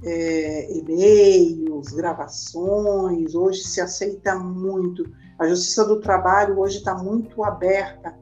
[0.03, 5.05] É, e-mails, gravações, hoje se aceita muito.
[5.38, 8.16] A Justiça do Trabalho hoje está muito aberta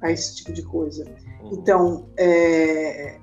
[0.00, 1.04] a esse tipo de coisa.
[1.42, 1.50] Uhum.
[1.52, 3.18] Então, é,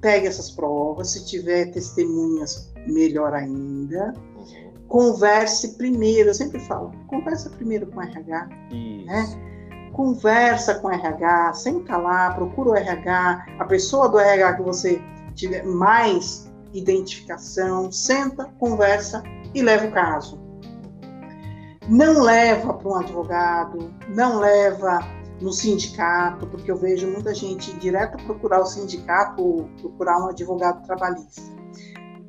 [0.00, 4.12] pegue essas provas, se tiver testemunhas, melhor ainda.
[4.36, 4.72] Uhum.
[4.88, 9.06] Converse primeiro, eu sempre falo, conversa primeiro com o RH, Isso.
[9.06, 9.53] né?
[9.94, 15.00] Conversa com o RH, senta lá, procura o RH, a pessoa do RH que você
[15.36, 19.22] tiver mais identificação, senta, conversa
[19.54, 20.42] e leva o caso.
[21.88, 24.98] Não leva para um advogado, não leva
[25.40, 30.84] no sindicato, porque eu vejo muita gente direto procurar o sindicato ou procurar um advogado
[30.86, 31.42] trabalhista.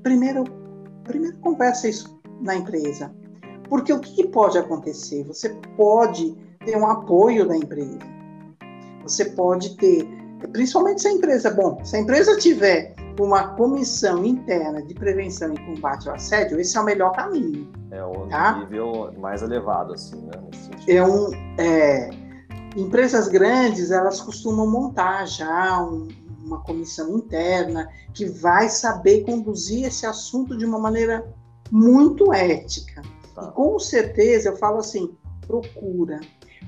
[0.03, 0.43] Primeiro,
[1.03, 3.11] primeiro conversa isso na empresa.
[3.67, 5.23] Porque o que pode acontecer?
[5.23, 7.99] Você pode ter um apoio da empresa.
[9.03, 10.07] Você pode ter,
[10.51, 15.59] principalmente se a empresa, bom, se a empresa tiver uma comissão interna de prevenção e
[15.65, 17.71] combate ao assédio, esse é o melhor caminho.
[17.91, 18.59] É o tá?
[18.59, 20.31] nível mais elevado, assim, né?
[20.87, 22.09] É um, é,
[22.75, 26.09] Empresas grandes, elas costumam montar já um,
[26.43, 31.25] uma comissão interna que vai saber conduzir esse assunto de uma maneira
[31.71, 33.01] muito ética.
[33.33, 33.43] Tá.
[33.43, 35.15] E com certeza, eu falo assim,
[35.47, 36.19] procura.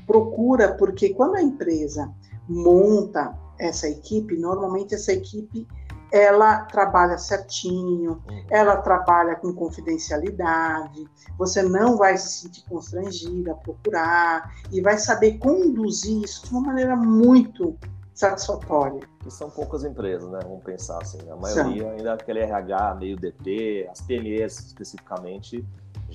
[0.05, 2.13] Procura, porque quando a empresa
[2.47, 5.67] monta essa equipe, normalmente essa equipe
[6.11, 8.43] ela trabalha certinho, uhum.
[8.49, 11.05] ela trabalha com confidencialidade,
[11.37, 16.61] você não vai se sentir constrangida a procurar e vai saber conduzir isso de uma
[16.61, 17.77] maneira muito
[18.13, 19.01] satisfatória.
[19.25, 20.39] E são poucas empresas, né?
[20.43, 21.19] Vamos pensar assim.
[21.29, 21.91] A maioria são.
[21.91, 25.63] ainda aquele RH meio DP, as PMEs especificamente,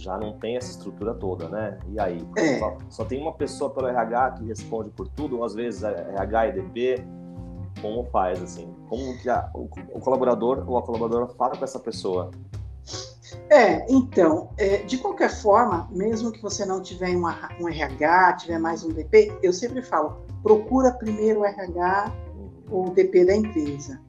[0.02, 1.78] já não tem essa estrutura toda, né?
[1.88, 2.26] E aí?
[2.36, 2.58] É.
[2.58, 6.14] Só, só, tem uma pessoa pelo RH que responde por tudo, ou às vezes é
[6.14, 7.04] RH e DP,
[7.80, 8.74] como faz, assim?
[8.88, 12.30] Como que a, o, o, colaborador ou a colaboradora fala com essa pessoa?
[13.48, 18.58] É, então, é, de qualquer forma, mesmo que você não tiver uma, um RH, tiver
[18.58, 22.12] mais um DP, eu sempre falo, procura primeiro o RH
[22.70, 24.00] ou o DP da empresa.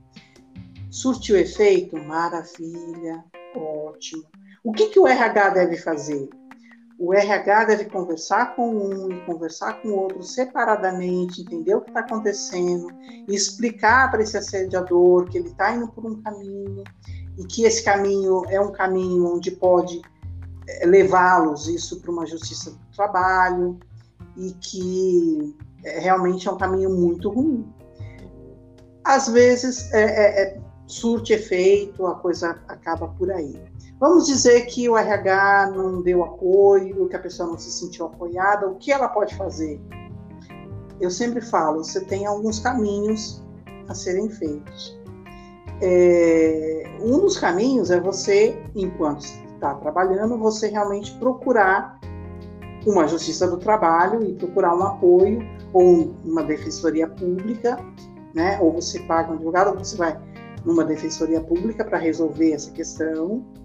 [0.90, 1.98] Surtiu efeito?
[1.98, 3.24] Maravilha,
[3.56, 4.24] ótimo.
[4.64, 6.30] O que, que o RH deve fazer?
[7.04, 11.90] o RH deve conversar com um e conversar com o outro separadamente, entender o que
[11.90, 12.88] está acontecendo,
[13.28, 16.84] explicar para esse assediador que ele está indo por um caminho
[17.38, 20.02] e que esse caminho é um caminho onde pode
[20.68, 23.78] eh, levá-los isso para uma justiça do trabalho
[24.38, 27.68] e que é, realmente é um caminho muito ruim.
[29.04, 33.60] Às vezes é, é, é surte efeito, a coisa acaba por aí.
[34.04, 38.68] Vamos dizer que o RH não deu apoio, que a pessoa não se sentiu apoiada,
[38.68, 39.80] o que ela pode fazer?
[41.00, 43.42] Eu sempre falo, você tem alguns caminhos
[43.88, 45.00] a serem feitos.
[45.82, 51.98] É, um dos caminhos é você, enquanto está trabalhando, você realmente procurar
[52.86, 55.40] uma justiça do trabalho e procurar um apoio
[55.72, 57.78] ou uma defensoria pública,
[58.36, 58.60] né?
[58.62, 60.20] Ou você paga um advogado, ou você vai
[60.66, 63.63] numa defensoria pública para resolver essa questão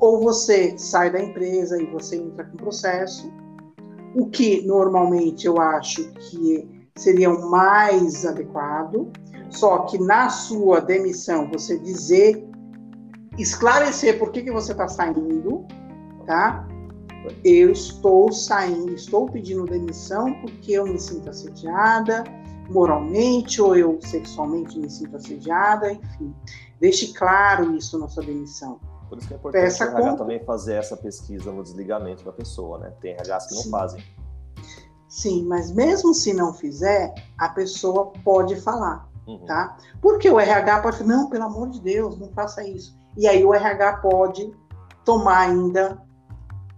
[0.00, 3.30] ou você sai da empresa e você entra com processo,
[4.14, 9.12] o que normalmente eu acho que seria o mais adequado,
[9.50, 12.44] só que na sua demissão você dizer,
[13.38, 15.66] esclarecer por que, que você está saindo,
[16.26, 16.66] tá?
[17.44, 22.24] Eu estou saindo, estou pedindo demissão porque eu me sinto assediada
[22.70, 26.34] moralmente ou eu sexualmente me sinto assediada, enfim.
[26.80, 28.80] Deixe claro isso na sua demissão.
[29.10, 32.30] Por isso que é importante Peça o RH também fazer essa pesquisa no desligamento da
[32.30, 32.92] pessoa, né?
[33.00, 33.70] Tem RHs que não Sim.
[33.70, 34.04] fazem.
[35.08, 39.44] Sim, mas mesmo se não fizer, a pessoa pode falar, uhum.
[39.46, 39.76] tá?
[40.00, 42.96] Porque o RH pode falar, não, pelo amor de Deus, não faça isso.
[43.16, 44.54] E aí o RH pode
[45.04, 46.00] tomar ainda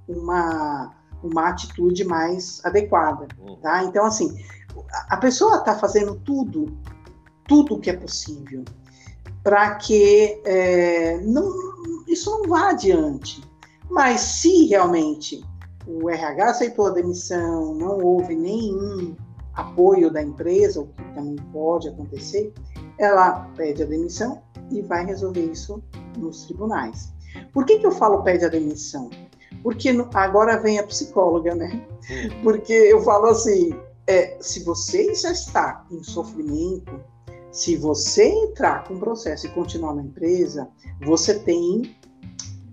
[0.09, 3.57] uma, uma atitude mais adequada, uhum.
[3.57, 3.85] tá?
[3.85, 4.35] Então, assim,
[5.11, 6.75] a pessoa está fazendo tudo,
[7.47, 8.65] tudo que é possível
[9.43, 11.51] para que é, não,
[12.13, 13.43] isso não vá adiante.
[13.91, 15.45] Mas se realmente
[15.87, 19.17] o RH aceitou a demissão, não houve nenhum
[19.55, 22.53] apoio da empresa, o que também pode acontecer,
[22.99, 24.41] ela pede a demissão
[24.71, 25.83] e vai resolver isso
[26.17, 27.13] nos tribunais.
[27.53, 29.11] Por que, que eu falo pede a demissão?
[29.63, 31.87] Porque agora vem a psicóloga, né?
[32.43, 33.71] Porque eu falo assim,
[34.07, 37.01] é, se você já está em sofrimento,
[37.53, 40.69] se você entrar com o processo e continuar na empresa,
[41.05, 41.95] você tem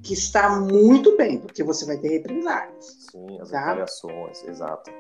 [0.02, 3.10] que estar muito bem, porque você vai ter represálias.
[3.12, 3.86] Sim, as tá?
[4.48, 4.92] exato.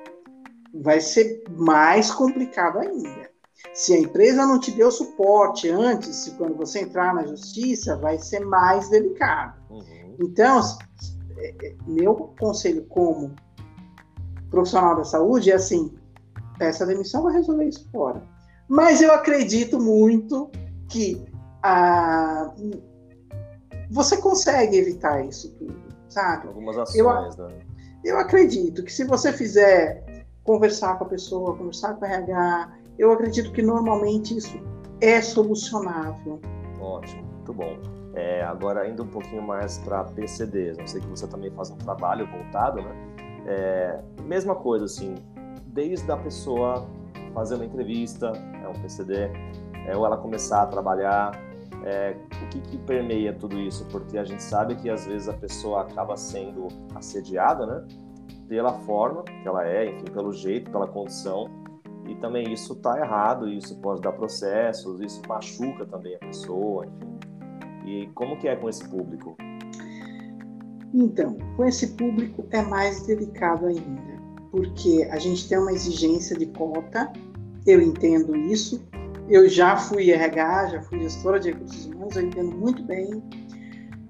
[0.74, 3.30] Vai ser mais complicado ainda.
[3.74, 8.42] Se a empresa não te deu suporte antes, quando você entrar na justiça, vai ser
[8.42, 9.58] mais delicado.
[9.70, 10.18] Uhum.
[10.22, 10.62] Então,
[11.38, 13.34] é, é, meu conselho como
[14.50, 15.98] profissional da saúde é assim:
[16.58, 18.22] peça demissão, vai resolver isso fora.
[18.70, 20.52] Mas eu acredito muito
[20.88, 21.26] que
[21.64, 22.54] ah,
[23.90, 25.76] você consegue evitar isso tudo,
[26.08, 26.48] sabe?
[26.48, 27.58] Algumas ações, eu, né?
[28.06, 33.12] Eu acredito que se você fizer conversar com a pessoa, conversar com o RH, eu
[33.12, 34.60] acredito que normalmente isso
[35.02, 36.40] é solucionável.
[36.80, 37.78] Ótimo, muito bom.
[38.14, 41.78] É, agora, indo um pouquinho mais para PCDs, não sei que você também faz um
[41.78, 42.92] trabalho voltado, né?
[43.48, 45.16] É, mesma coisa, assim,
[45.68, 46.88] desde a pessoa
[47.30, 48.32] fazer uma entrevista,
[48.64, 49.30] é um PCD,
[49.86, 51.32] é, ou ela começar a trabalhar,
[51.84, 53.86] é, o que, que, permeia tudo isso?
[53.86, 57.88] Porque a gente sabe que às vezes a pessoa acaba sendo assediada, né?
[58.48, 61.50] Pela forma que ela é, enfim, pelo jeito, pela condição.
[62.08, 67.20] E também isso está errado, isso pode dar processos, isso machuca também a pessoa, enfim.
[67.86, 69.38] E como que é com esse público?
[70.94, 74.09] Então, com esse público é mais delicado ainda,
[74.52, 77.12] porque a gente tem uma exigência de cota,
[77.66, 78.82] eu entendo isso,
[79.30, 83.24] eu já fui RH, já fui gestora de recursos humanos, eu entendo muito bem.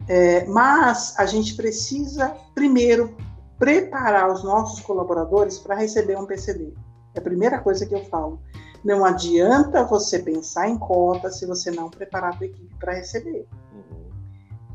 [0.07, 3.15] É, mas a gente precisa, primeiro,
[3.59, 6.73] preparar os nossos colaboradores para receber um PCD.
[7.13, 8.41] É a primeira coisa que eu falo.
[8.83, 13.45] Não adianta você pensar em cota se você não preparar a sua equipe para receber.
[13.73, 14.09] Uhum.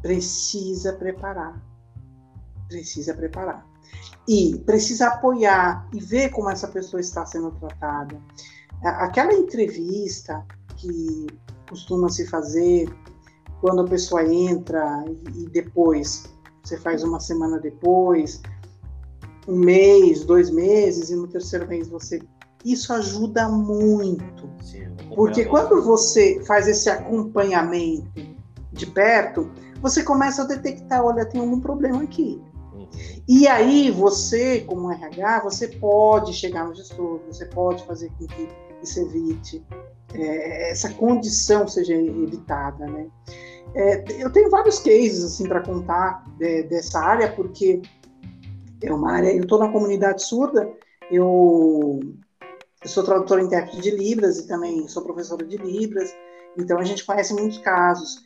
[0.03, 1.59] Precisa preparar.
[2.69, 3.67] Precisa preparar.
[4.27, 8.19] E precisa apoiar e ver como essa pessoa está sendo tratada
[8.85, 10.45] aquela entrevista
[10.77, 11.27] que
[11.69, 12.89] costuma se fazer
[13.61, 16.25] quando a pessoa entra e, depois
[16.63, 18.41] você faz uma semana depois,
[19.47, 22.23] um mês, dois meses e no terceiro mês você
[22.65, 24.49] isso ajuda muito.
[24.63, 28.11] Sim, porque quando você faz esse acompanhamento
[28.73, 29.51] de perto,
[29.83, 32.43] você começa a detectar, olha, tem algum problema aqui.
[33.29, 38.49] E aí você, como RH, você pode chegar no gestor, você pode fazer com que
[38.83, 39.65] se evite,
[40.13, 43.09] é, essa condição seja evitada, né?
[43.75, 47.83] É, eu tenho vários cases assim para contar de, dessa área porque
[48.83, 49.35] é uma área.
[49.35, 50.71] Eu estou na comunidade surda.
[51.11, 52.01] Eu,
[52.83, 56.15] eu sou tradutora intérprete de libras e também sou professora de libras.
[56.57, 58.25] Então a gente conhece muitos casos.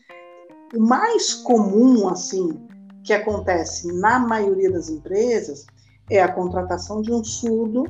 [0.74, 2.68] O mais comum assim
[3.08, 5.64] que acontece na maioria das empresas
[6.10, 7.86] é a contratação de um surdo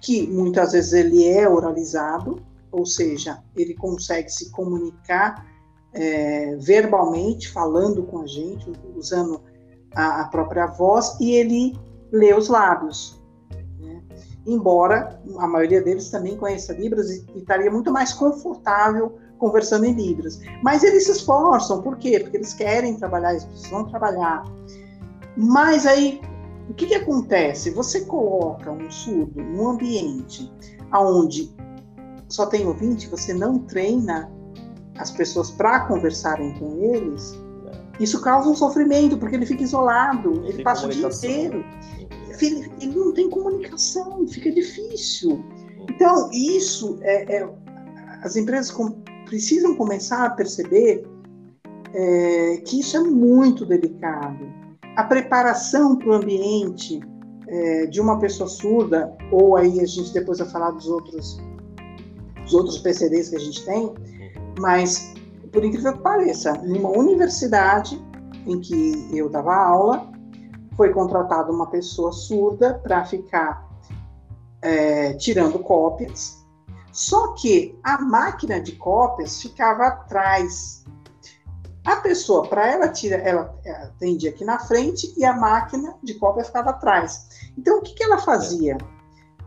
[0.00, 5.44] que muitas vezes ele é oralizado, ou seja, ele consegue se comunicar
[5.92, 9.40] é, verbalmente, falando com a gente, usando
[9.92, 11.76] a, a, própria voz, e ele
[12.12, 13.20] lê os lábios.
[13.80, 14.04] Né?
[14.46, 19.92] Embora a maioria deles também conheça Libras e, e estaria muito mais confortável conversando em
[19.92, 20.40] Libras.
[20.62, 22.20] Mas eles se esforçam, por quê?
[22.20, 24.44] Porque eles querem trabalhar, eles precisam trabalhar.
[25.36, 26.20] Mas aí
[26.70, 27.70] o que, que acontece?
[27.70, 30.48] Você coloca um surdo num ambiente
[30.94, 31.52] onde
[32.28, 34.30] só tem ouvinte, você não treina
[34.96, 37.36] as pessoas para conversarem com eles,
[37.98, 41.64] Isso causa um sofrimento, porque ele fica isolado, ele passa o dia inteiro.
[42.40, 45.44] Ele, ele, não tem comunicação, fica difícil.
[45.90, 47.48] Então, isso é, é
[48.22, 51.08] as empresas com, precisam começar a perceber
[51.94, 54.44] é, que isso é muito delicado.
[54.94, 57.00] A preparação para o ambiente
[57.48, 61.40] é, de uma pessoa surda, ou aí a gente depois vai falar dos outros,
[62.42, 63.94] dos outros PCDs que a gente tem,
[64.60, 65.14] mas
[65.50, 67.98] por incrível que pareça, numa universidade
[68.46, 70.12] em que eu dava aula,
[70.76, 73.66] foi contratada uma pessoa surda para ficar
[74.60, 76.41] é, tirando cópias.
[76.92, 80.84] Só que a máquina de cópias ficava atrás.
[81.84, 86.44] A pessoa, para ela tirar, ela atendia aqui na frente e a máquina de cópia
[86.44, 87.50] ficava atrás.
[87.58, 88.76] Então, o que, que ela fazia?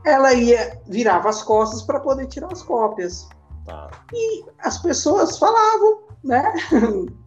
[0.04, 3.30] Ela ia virava as costas para poder tirar as cópias.
[3.66, 3.90] Tá.
[4.12, 6.54] E as pessoas falavam, né?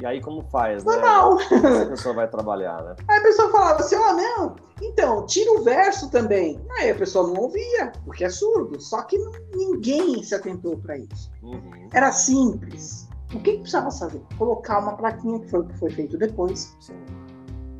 [0.00, 0.92] E aí como faz, né?
[0.92, 1.38] Normal.
[1.82, 2.96] a pessoa vai trabalhar, né?
[3.08, 6.60] Aí a pessoa falava assim, ó, oh, não, então, tira o verso também.
[6.78, 8.80] Aí a pessoa não ouvia, porque é surdo.
[8.80, 9.18] Só que
[9.54, 11.30] ninguém se atentou para isso.
[11.42, 11.88] Uhum.
[11.92, 13.08] Era simples.
[13.34, 14.22] O que, que, precisava fazer?
[14.38, 16.76] Colocar uma plaquinha, que foi o que foi feito depois.
[16.80, 16.94] Sim.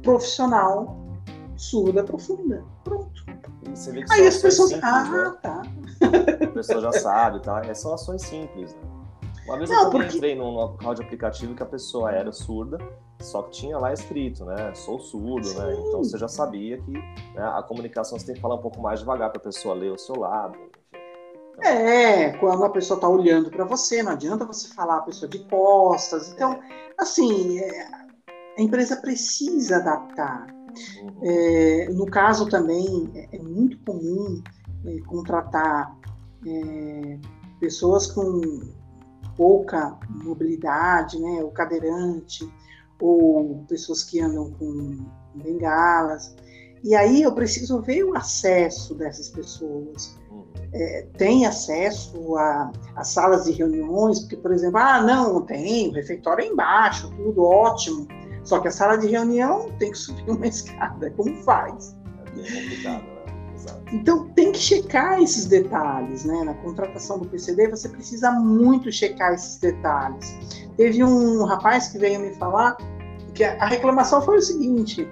[0.02, 0.96] Profissional,
[1.56, 2.64] surda profunda.
[2.84, 3.24] Pronto.
[4.10, 4.70] Aí as pessoas.
[4.70, 5.34] Simples, ah, né?
[5.42, 5.62] tá.
[6.44, 7.62] A pessoa já sabe, tá?
[7.64, 8.97] É, são ações simples, né?
[9.48, 10.16] Uma vez não, eu porque...
[10.16, 12.76] entrei num local de aplicativo que a pessoa era surda,
[13.18, 14.74] só que tinha lá escrito, né?
[14.74, 15.72] Sou surdo, né?
[15.72, 17.02] Então você já sabia que né,
[17.54, 19.98] a comunicação você tem que falar um pouco mais devagar para a pessoa ler o
[19.98, 20.54] seu lado.
[21.54, 21.72] Então...
[21.72, 25.38] É, quando a pessoa está olhando para você, não adianta você falar a pessoa de
[25.46, 26.30] costas.
[26.30, 26.60] Então,
[26.98, 27.88] assim, é,
[28.58, 30.46] a empresa precisa adaptar.
[31.02, 31.20] Uhum.
[31.22, 34.42] É, no caso também, é, é muito comum
[34.84, 35.96] é, contratar
[36.46, 37.18] é,
[37.58, 38.42] pessoas com
[39.38, 42.46] pouca mobilidade, né, o cadeirante,
[43.00, 46.34] ou pessoas que andam com bengalas.
[46.82, 50.18] E aí eu preciso ver o acesso dessas pessoas.
[50.72, 55.92] É, tem acesso a, a, salas de reuniões, porque, por exemplo, ah, não, tem, o
[55.92, 58.06] refeitório é embaixo, tudo ótimo.
[58.44, 61.10] Só que a sala de reunião tem que subir uma escada.
[61.12, 61.96] Como faz?
[62.36, 63.17] É complicado, né?
[63.92, 66.44] Então tem que checar esses detalhes, né?
[66.44, 70.36] Na contratação do PCD você precisa muito checar esses detalhes.
[70.76, 72.76] Teve um rapaz que veio me falar
[73.34, 75.08] que a reclamação foi o seguinte: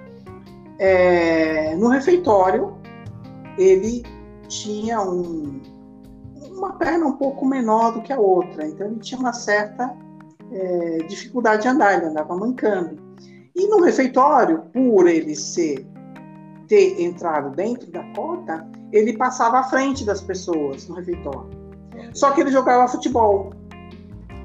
[0.79, 2.77] é, no refeitório
[3.57, 4.03] ele
[4.47, 5.59] tinha um,
[6.51, 9.95] uma perna um pouco menor do que a outra, então ele tinha uma certa
[10.51, 12.97] é, dificuldade de andar, ele andava mancando.
[13.55, 15.85] E no refeitório, por ele ser
[16.67, 21.49] ter entrado dentro da cota, ele passava à frente das pessoas no refeitório.
[22.13, 23.51] Só que ele jogava futebol.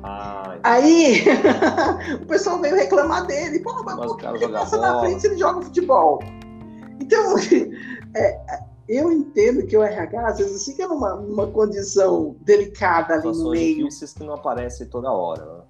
[0.03, 1.25] Ah, Aí
[2.23, 3.61] o pessoal veio reclamar dele.
[3.61, 4.93] Pô, mas, por que ele passa bola.
[4.93, 6.21] na frente se ele joga futebol?
[7.01, 7.35] Então,
[8.17, 13.51] é, eu entendo que o RH às vezes fica numa, numa condição delicada ali no
[13.51, 13.77] meio.
[13.79, 15.45] difíceis que não aparecem toda hora.
[15.45, 15.63] Né?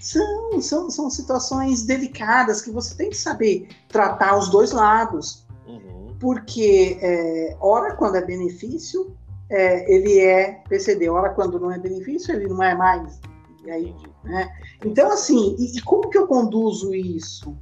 [0.00, 5.46] São, são, são situações delicadas que você tem que saber tratar os dois lados
[6.18, 9.16] porque é, ora quando é benefício,
[9.48, 13.20] é, ele é PCD, ora quando não é benefício, ele não é mais.
[13.64, 13.94] E aí,
[14.24, 14.50] né?
[14.84, 17.56] Então, assim, e, e, como que eu conduzo isso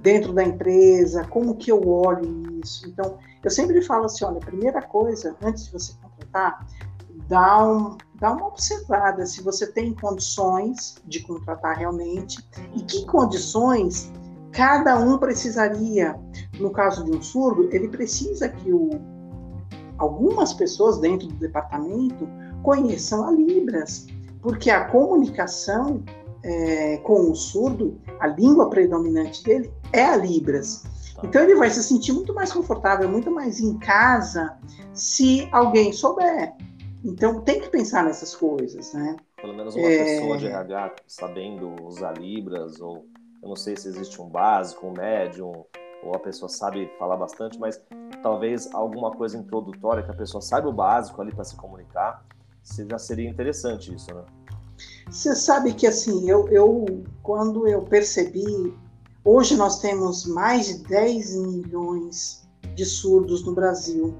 [0.00, 1.24] dentro da empresa?
[1.24, 2.86] Como que eu olho isso?
[2.88, 6.66] Então, eu sempre falo assim, olha, primeira coisa, antes de você contratar,
[7.28, 14.12] dá, um, dá uma observada se você tem condições de contratar realmente e que condições
[14.54, 16.16] cada um precisaria,
[16.58, 18.90] no caso de um surdo, ele precisa que o,
[19.98, 22.28] algumas pessoas dentro do departamento
[22.62, 24.06] conheçam a Libras,
[24.40, 26.02] porque a comunicação
[26.44, 30.84] é, com o surdo, a língua predominante dele é a Libras.
[31.22, 34.56] Então ele vai se sentir muito mais confortável, muito mais em casa,
[34.92, 36.54] se alguém souber.
[37.04, 39.16] Então tem que pensar nessas coisas, né?
[39.36, 40.04] Pelo menos uma é...
[40.04, 43.06] pessoa de RH sabendo usar Libras ou
[43.44, 45.66] eu não sei se existe um básico, um médium,
[46.02, 47.78] ou a pessoa sabe falar bastante, mas
[48.22, 52.24] talvez alguma coisa introdutória que a pessoa saiba o básico ali para se comunicar,
[52.88, 54.24] já seria interessante isso, né?
[55.10, 58.74] Você sabe que assim, eu, eu quando eu percebi,
[59.22, 64.14] hoje nós temos mais de 10 milhões de surdos no Brasil.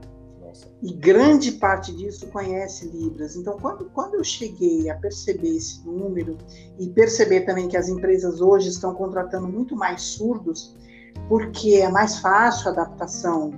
[0.82, 3.36] E grande parte disso conhece Libras.
[3.36, 6.36] Então, quando, quando eu cheguei a perceber esse número
[6.78, 10.76] e perceber também que as empresas hoje estão contratando muito mais surdos,
[11.28, 13.52] porque é mais fácil a adaptação.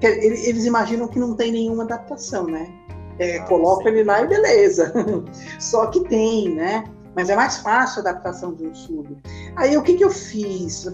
[0.00, 2.72] Eles imaginam que não tem nenhuma adaptação, né?
[3.18, 4.92] É, ah, coloca ele lá e beleza.
[5.60, 6.84] Só que tem, né?
[7.14, 9.18] mas é mais fácil a adaptação de um surdo.
[9.56, 10.86] Aí o que, que eu fiz?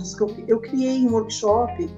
[0.46, 1.88] Eu criei um workshop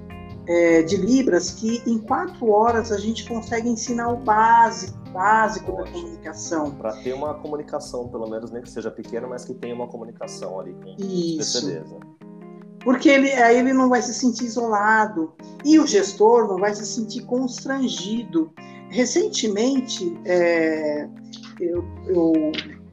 [0.46, 5.84] é, de Libras que em quatro horas a gente consegue ensinar o básico, básico Ótimo.
[5.84, 6.70] da comunicação.
[6.72, 10.58] Para ter uma comunicação, pelo menos nem que seja pequena, mas que tenha uma comunicação
[10.60, 11.60] ali com Isso.
[11.60, 12.00] PCDs, né?
[12.82, 15.34] Porque ele, aí ele não vai se sentir isolado
[15.64, 18.50] e o gestor não vai se sentir constrangido.
[18.88, 21.06] Recentemente, é,
[21.60, 22.32] eu, eu,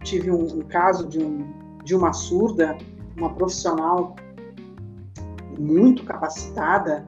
[0.04, 1.48] tive um, um caso de, um,
[1.84, 2.78] de uma surda,
[3.16, 4.16] uma profissional
[5.58, 7.08] muito capacitada,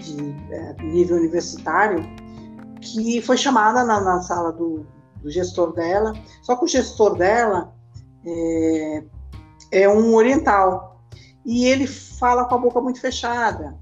[0.00, 2.02] de é, nível universitário,
[2.80, 4.86] que foi chamada na, na sala do,
[5.22, 7.74] do, gestor dela, só que o gestor dela
[8.26, 9.04] é,
[9.70, 11.00] é um oriental
[11.44, 13.78] e ele fala com a boca muito fechada.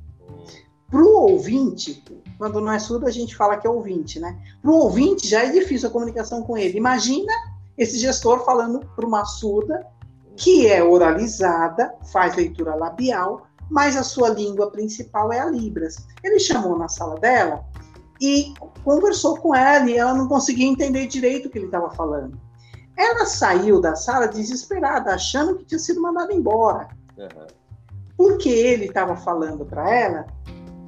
[0.90, 2.02] Para o ouvinte,
[2.38, 4.38] quando não é surdo, a gente fala que é ouvinte, né?
[4.62, 6.78] Para o ouvinte já é difícil a comunicação com ele.
[6.78, 7.32] Imagina
[7.76, 9.86] esse gestor falando para uma surda
[10.34, 16.06] que é oralizada, faz leitura labial, mas a sua língua principal é a Libras.
[16.22, 17.64] Ele chamou na sala dela
[18.20, 18.54] e
[18.84, 22.38] conversou com ela e ela não conseguia entender direito o que ele estava falando.
[22.96, 26.88] Ela saiu da sala desesperada, achando que tinha sido mandada embora.
[27.16, 27.46] Uhum.
[28.16, 30.26] Porque ele estava falando para ela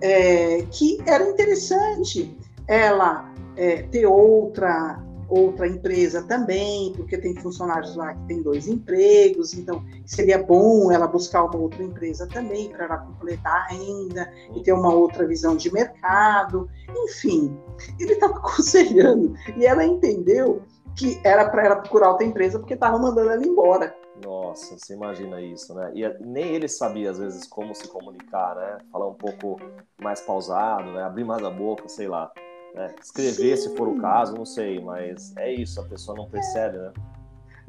[0.01, 5.01] é, que era interessante ela é, ter outra
[5.31, 11.07] outra empresa também, porque tem funcionários lá que têm dois empregos, então seria bom ela
[11.07, 15.57] buscar uma outra empresa também para ela completar a renda e ter uma outra visão
[15.57, 16.69] de mercado.
[17.05, 17.57] Enfim,
[17.99, 20.63] ele estava aconselhando e ela entendeu
[20.97, 23.95] que era para ela procurar outra empresa porque estava mandando ela embora.
[24.23, 25.93] Nossa, você imagina isso, né?
[25.95, 28.79] E nem ele sabia, às vezes, como se comunicar, né?
[28.93, 29.57] Falar um pouco
[29.99, 31.03] mais pausado, né?
[31.03, 32.31] Abrir mais a boca, sei lá.
[32.75, 32.95] Né?
[33.03, 33.69] Escrever, Sim.
[33.69, 36.93] se for o caso, não sei, mas é isso, a pessoa não percebe, né?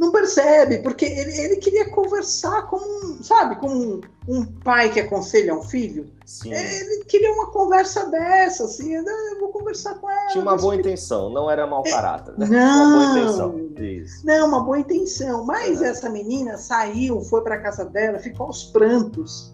[0.02, 2.80] Não percebe, porque ele, ele queria conversar com,
[3.22, 6.10] sabe, com um, pai que aconselha um filho.
[6.26, 6.52] Sim.
[6.52, 9.04] Ele queria uma conversa dessa, assim, eu
[9.40, 10.28] vou conversar com ela.
[10.30, 12.48] Tinha uma boa intenção, não era mau é, caráter, né?
[12.48, 13.70] Não, uma boa intenção.
[13.78, 14.26] Isso.
[14.26, 15.46] Não, uma boa intenção.
[15.46, 15.90] Mas é.
[15.90, 19.54] essa menina saiu, foi para casa dela, ficou aos prantos.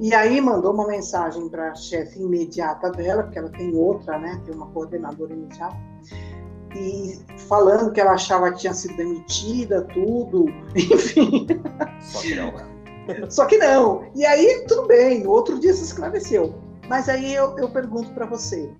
[0.00, 4.40] E aí mandou uma mensagem para a chefe imediata dela, porque ela tem outra, né?
[4.44, 5.76] Tem uma coordenadora imediata.
[6.76, 11.46] E falando que ela achava que tinha sido demitida, tudo, enfim.
[12.00, 13.30] Só que não.
[13.30, 14.06] Só que não.
[14.14, 16.54] E aí, tudo bem, no outro dia se esclareceu.
[16.88, 18.70] Mas aí eu, eu pergunto para você: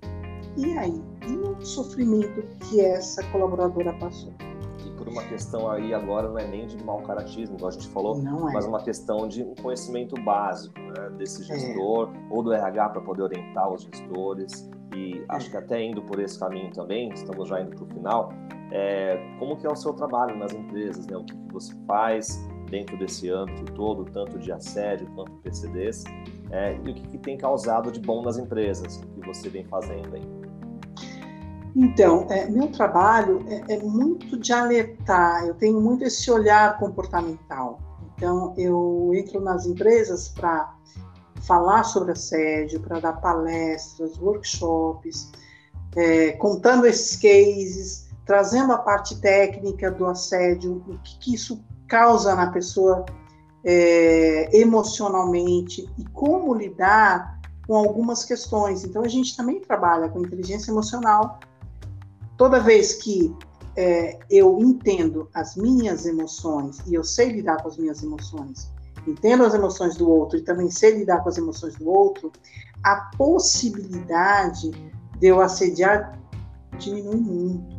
[0.57, 1.01] e aí?
[1.27, 4.33] E o sofrimento que essa colaboradora passou?
[5.05, 8.17] Por uma questão aí agora não é nem de mau caratismo, igual a gente falou,
[8.17, 8.53] é.
[8.53, 11.55] mas uma questão de um conhecimento básico né, desse é.
[11.55, 12.27] gestor é.
[12.31, 14.67] ou do RH para poder orientar os gestores.
[14.95, 15.25] E é.
[15.29, 18.33] acho que até indo por esse caminho também, estamos já indo para o final,
[18.71, 21.15] é, como que é o seu trabalho nas empresas, né?
[21.15, 26.03] O que, que você faz dentro desse âmbito todo, tanto de assédio quanto PCDs,
[26.49, 29.63] é, e o que, que tem causado de bom nas empresas, o que você vem
[29.65, 30.44] fazendo aí.
[31.75, 37.79] Então, é, meu trabalho é, é, muito de alertar, eu tenho muito esse olhar comportamental.
[38.15, 40.73] Então, eu entro nas empresas para
[41.41, 45.29] falar sobre assédio, para dar palestras, workshops,
[45.97, 52.33] é, contando esses cases, trazendo a parte técnica do assédio, o que, que isso causa
[52.35, 53.05] na pessoa
[53.65, 58.85] é, emocionalmente e como lidar com algumas questões.
[58.85, 61.37] Então, a gente também trabalha com inteligência emocional
[62.37, 63.35] toda vez que
[63.75, 68.71] é, eu entendo as minhas emoções e eu sei lidar com as minhas emoções,
[69.07, 72.31] entendo as emoções do outro e também sei lidar com as emoções do outro,
[72.83, 74.71] a possibilidade
[75.19, 76.19] de eu assediar
[76.77, 77.75] diminui muito.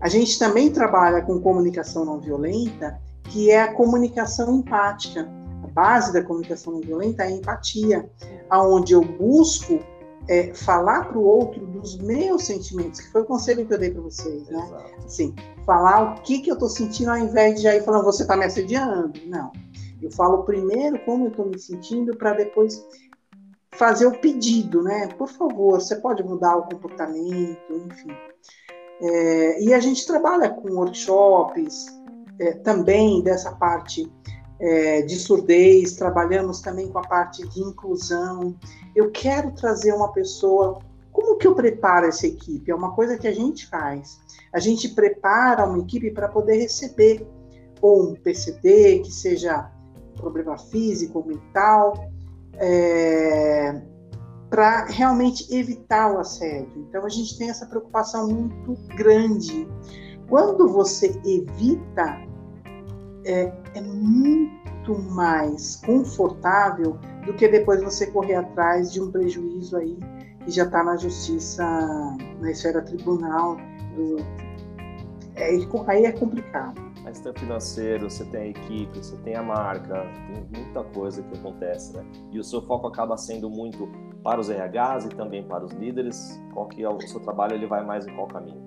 [0.00, 5.28] A gente também trabalha com comunicação não violenta, que é a comunicação empática.
[5.62, 8.10] A base da comunicação não violenta é a empatia,
[8.50, 9.78] aonde eu busco
[10.28, 13.90] é, falar para o outro dos meus sentimentos, que foi o conselho que eu dei
[13.90, 14.64] para vocês, né?
[14.64, 15.04] Exato.
[15.04, 18.36] Assim, falar o que, que eu estou sentindo ao invés de aí falando, você está
[18.36, 19.12] me assediando.
[19.26, 19.52] Não.
[20.00, 22.84] Eu falo primeiro como eu estou me sentindo para depois
[23.72, 25.08] fazer o pedido, né?
[25.18, 28.12] Por favor, você pode mudar o comportamento, enfim.
[29.00, 31.86] É, e a gente trabalha com workshops
[32.38, 34.10] é, também dessa parte
[34.60, 38.56] é, de surdez, trabalhamos também com a parte de inclusão.
[38.94, 40.80] Eu quero trazer uma pessoa.
[41.12, 42.70] Como que eu preparo essa equipe?
[42.70, 44.18] É uma coisa que a gente faz.
[44.52, 47.26] A gente prepara uma equipe para poder receber
[47.80, 49.70] ou um PCD, que seja
[50.16, 51.94] problema físico ou mental,
[52.54, 53.82] é,
[54.48, 56.86] para realmente evitar o assédio.
[56.88, 59.66] Então a gente tem essa preocupação muito grande.
[60.28, 62.20] Quando você evita
[63.24, 69.98] é, é muito mais confortável do que depois você correr atrás de um prejuízo aí
[70.44, 71.64] que já está na justiça,
[72.40, 73.56] na esfera tribunal.
[73.94, 74.16] Do...
[75.36, 75.50] É,
[75.86, 76.80] aí é complicado.
[77.04, 81.36] Mas tem financeiro, você tem a equipe, você tem a marca, tem muita coisa que
[81.36, 82.04] acontece, né?
[82.30, 83.88] E o seu foco acaba sendo muito
[84.22, 86.40] para os RHs e também para os líderes.
[86.54, 87.54] Qual que é o seu trabalho?
[87.54, 88.64] Ele vai mais em qual caminho?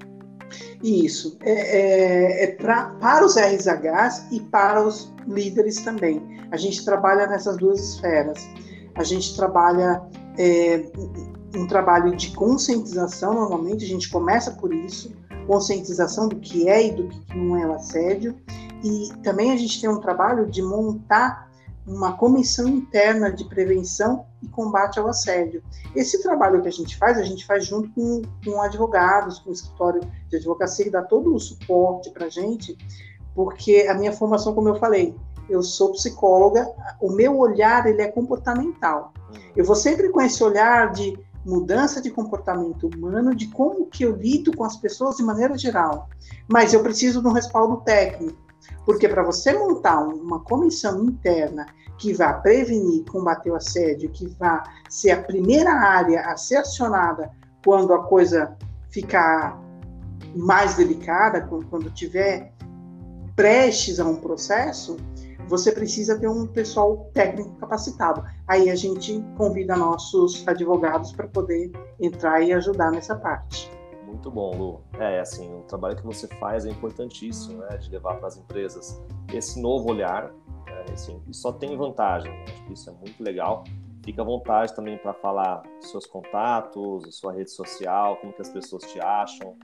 [0.84, 6.22] Isso, é, é, é pra, para os RHs e para os líderes também.
[6.52, 8.48] A gente trabalha nessas duas esferas.
[8.96, 10.02] A gente trabalha
[10.38, 10.86] é,
[11.56, 15.12] um trabalho de conscientização, normalmente, a gente começa por isso,
[15.48, 18.36] conscientização do que é e do que não é o assédio,
[18.84, 21.45] e também a gente tem um trabalho de montar
[21.88, 25.64] uma comissão interna de prevenção e combate ao assédio.
[25.96, 29.54] Esse trabalho que a gente faz, a gente faz junto com, com advogados, com o
[29.54, 32.76] escritório de advocacia, que dá todo o suporte para a gente,
[33.36, 35.16] porque a minha formação, como eu falei,
[35.48, 36.68] eu sou psicóloga,
[37.00, 39.14] o meu olhar ele é comportamental.
[39.30, 39.40] Uhum.
[39.56, 44.16] Eu vou sempre com esse olhar de mudança de comportamento humano, de como que eu
[44.16, 46.10] lido com as pessoas de maneira geral.
[46.48, 48.38] Mas eu preciso de um respaldo técnico,
[48.86, 51.66] porque para você montar uma comissão interna
[51.98, 57.32] que vá prevenir, combater o assédio, que vá ser a primeira área a ser acionada
[57.64, 58.56] quando a coisa
[58.90, 59.60] ficar
[60.36, 62.54] mais delicada, quando tiver
[63.36, 64.98] prestes a um processo,
[65.48, 68.24] você precisa ter um pessoal técnico capacitado.
[68.48, 73.72] Aí a gente convida nossos advogados para poder entrar e ajudar nessa parte.
[74.16, 74.82] Muito bom, Lu.
[74.98, 79.04] É, assim, o trabalho que você faz é importantíssimo, né, de levar para as empresas
[79.34, 80.32] esse novo olhar,
[80.68, 82.32] é, assim, e só tem vantagem.
[82.32, 82.46] Né?
[82.48, 83.66] Acho que isso é muito legal.
[84.06, 88.84] Fica à vontade também para falar seus contatos, sua rede social, como que as pessoas
[88.84, 89.58] te acham.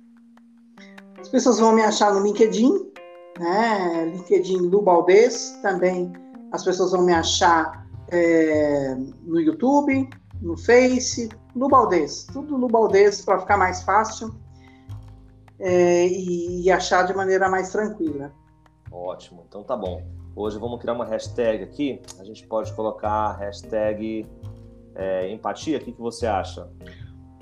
[1.17, 2.91] As pessoas vão me achar no LinkedIn,
[3.39, 4.11] né?
[4.13, 6.11] LinkedIn do Baldez, também
[6.51, 10.09] as pessoas vão me achar é, no YouTube,
[10.41, 14.33] no Face, no Baldez, tudo no Baldez para ficar mais fácil
[15.59, 18.31] é, e, e, achar de maneira mais tranquila.
[18.91, 20.01] Ótimo, então tá bom.
[20.35, 24.25] Hoje vamos criar uma hashtag aqui, a gente pode colocar hashtag
[24.95, 26.67] é, empatia, o que, que você acha?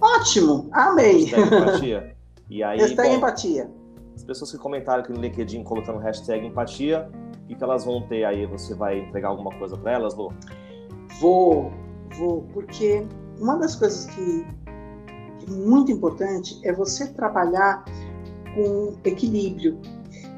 [0.02, 1.26] Ótimo, amei.
[1.26, 2.16] Hashtag empatia.
[2.50, 3.80] E aí, hashtag bom, empatia
[4.20, 7.10] as pessoas que comentaram aqui no LinkedIn colocando hashtag empatia,
[7.46, 8.46] o que elas vão ter aí?
[8.46, 10.34] Você vai entregar alguma coisa para elas, Lu?
[11.22, 11.72] Vou,
[12.54, 13.06] porque
[13.40, 14.46] uma das coisas que
[15.48, 17.84] é muito importante é você trabalhar
[18.56, 19.80] com equilíbrio.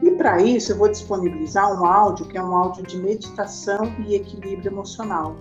[0.02, 4.16] E para isso eu vou disponibilizar um áudio que é um áudio de meditação e
[4.16, 5.36] equilíbrio emocional.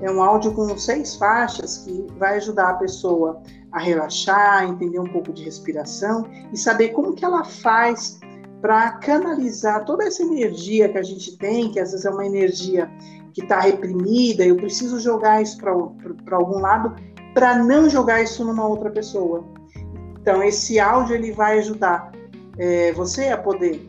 [0.00, 3.42] É um áudio com seis faixas que vai ajudar a pessoa
[3.72, 8.18] a relaxar, entender um pouco de respiração e saber como que ela faz
[8.60, 12.90] para canalizar toda essa energia que a gente tem, que às vezes é uma energia
[13.38, 16.96] que está reprimida, eu preciso jogar isso para algum lado
[17.32, 19.44] para não jogar isso numa outra pessoa.
[20.20, 22.10] Então, esse áudio ele vai ajudar
[22.58, 23.88] é, você a poder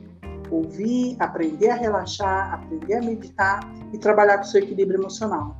[0.52, 3.60] ouvir, aprender a relaxar, aprender a meditar
[3.92, 5.56] e trabalhar com o seu equilíbrio emocional.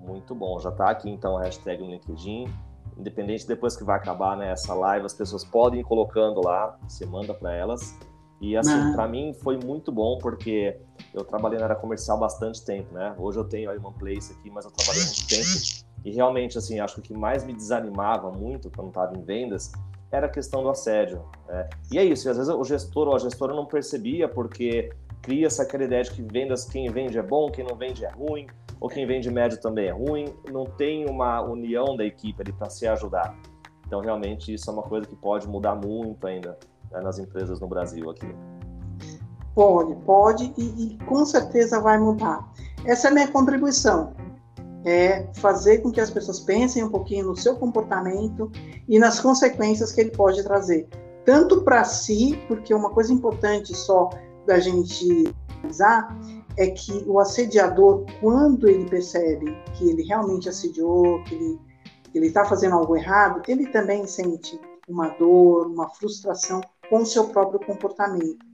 [0.00, 2.48] Muito bom, já está aqui então a hashtag no LinkedIn,
[2.96, 7.04] independente depois que vai acabar né, essa live, as pessoas podem ir colocando lá, você
[7.04, 7.94] manda para elas.
[8.40, 10.76] E assim, para mim foi muito bom porque
[11.14, 13.14] eu trabalhei na área comercial bastante tempo, né?
[13.18, 15.86] Hoje eu tenho aí uma place aqui, mas eu trabalhei muito tempo.
[16.04, 19.72] E realmente, assim, acho que o que mais me desanimava muito quando estava em vendas
[20.12, 21.24] era a questão do assédio.
[21.48, 21.68] Né?
[21.90, 24.90] E é isso, e às vezes o gestor ou a gestora não percebia porque
[25.22, 28.46] cria-se aquela ideia de que vendas, quem vende é bom, quem não vende é ruim
[28.78, 32.52] ou quem vem de médio também é ruim, não tem uma união da equipe ali
[32.52, 33.34] para se ajudar.
[33.86, 36.58] Então, realmente, isso é uma coisa que pode mudar muito ainda
[36.96, 38.26] né, nas empresas no Brasil aqui.
[39.54, 42.46] Pode, pode e, e, com certeza vai mudar.
[42.84, 44.12] Essa é a minha contribuição.
[44.84, 48.50] É fazer com que as pessoas pensem um pouquinho no seu comportamento
[48.88, 50.86] e nas consequências que ele pode trazer.
[51.24, 54.10] Tanto para si, porque uma coisa importante só
[54.46, 56.16] da gente analisar
[56.56, 61.66] é que o assediador, quando ele percebe que ele realmente assediou, que ele
[62.14, 67.28] ele está fazendo algo errado, ele também sente uma dor, uma frustração com o seu
[67.28, 68.44] próprio comportamento.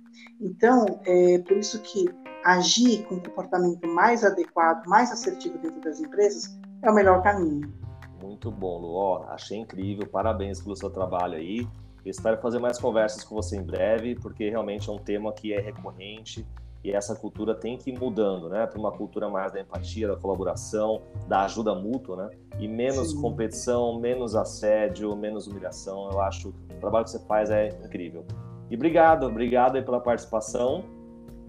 [0.40, 2.06] Então, é por isso que
[2.44, 7.72] agir com um comportamento mais adequado, mais assertivo dentro das empresas é o melhor caminho.
[8.20, 8.94] Muito bom, Lu.
[8.94, 10.06] Ó, achei incrível.
[10.06, 11.66] Parabéns pelo seu trabalho aí.
[12.04, 15.60] espero fazer mais conversas com você em breve, porque realmente é um tema que é
[15.60, 16.46] recorrente
[16.84, 20.16] e essa cultura tem que ir mudando, né, para uma cultura mais da empatia, da
[20.16, 23.20] colaboração, da ajuda mútua, né, e menos Sim.
[23.20, 26.10] competição, menos assédio, menos humilhação.
[26.10, 28.24] Eu acho que o trabalho que você faz é incrível.
[28.68, 30.84] E obrigado, obrigado pela participação.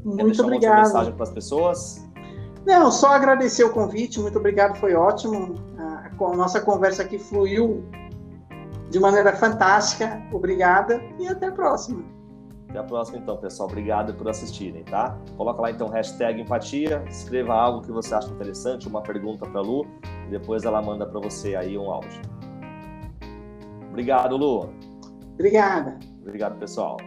[0.04, 0.74] Muito obrigado.
[0.74, 2.08] Uma mensagem para as pessoas?
[2.66, 5.56] Não, só agradecer o convite, muito obrigado, foi ótimo.
[5.78, 7.84] A nossa conversa aqui fluiu
[8.90, 10.22] de maneira fantástica.
[10.32, 12.13] Obrigada e até a próxima.
[12.74, 13.70] Até a próxima, então, pessoal.
[13.70, 15.16] Obrigado por assistirem, tá?
[15.38, 19.86] Coloca lá, então, hashtag empatia, escreva algo que você acha interessante, uma pergunta para Lu,
[20.26, 22.20] e depois ela manda para você aí um áudio.
[23.92, 24.72] Obrigado, Lu.
[25.36, 26.00] Obrigada.
[26.24, 26.98] Obrigado, pessoal.